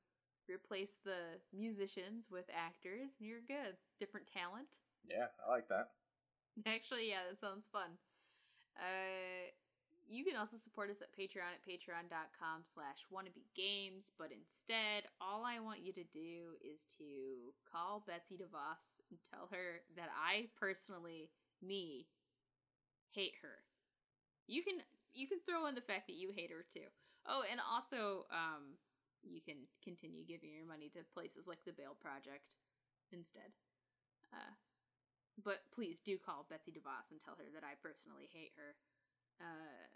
[0.50, 3.76] replace the musicians with actors and you're good.
[3.98, 4.66] Different talent.
[5.08, 5.90] yeah, I like that.
[6.66, 7.96] Actually, yeah, that sounds fun.
[8.76, 9.50] Uh,
[10.08, 15.60] you can also support us at Patreon at patreon.com slash wannabegames, but instead, all I
[15.60, 21.30] want you to do is to call Betsy DeVos and tell her that I personally,
[21.62, 22.08] me,
[23.12, 23.62] hate her.
[24.48, 24.82] You can
[25.14, 26.86] you can throw in the fact that you hate her too.
[27.26, 28.74] Oh, and also, um,
[29.22, 32.56] you can continue giving your money to places like the Bail Project
[33.12, 33.52] instead.
[34.32, 34.54] Uh,
[35.42, 38.76] but please do call Betsy DeVos and tell her that I personally hate her.
[39.40, 39.88] Uh,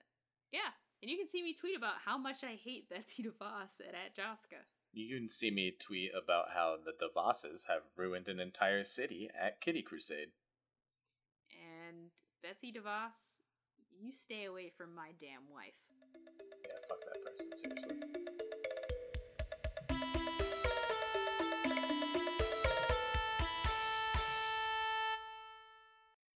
[0.53, 0.73] yeah,
[1.03, 4.17] and you can see me tweet about how much I hate Betsy DeVos at, at
[4.17, 4.65] Joska.
[4.93, 9.61] You can see me tweet about how the DeVosses have ruined an entire city at
[9.61, 10.31] Kitty Crusade.
[11.51, 12.11] And
[12.43, 13.43] Betsy DeVos,
[13.91, 15.75] you stay away from my damn wife.
[16.63, 18.04] Yeah, fuck that person, seriously.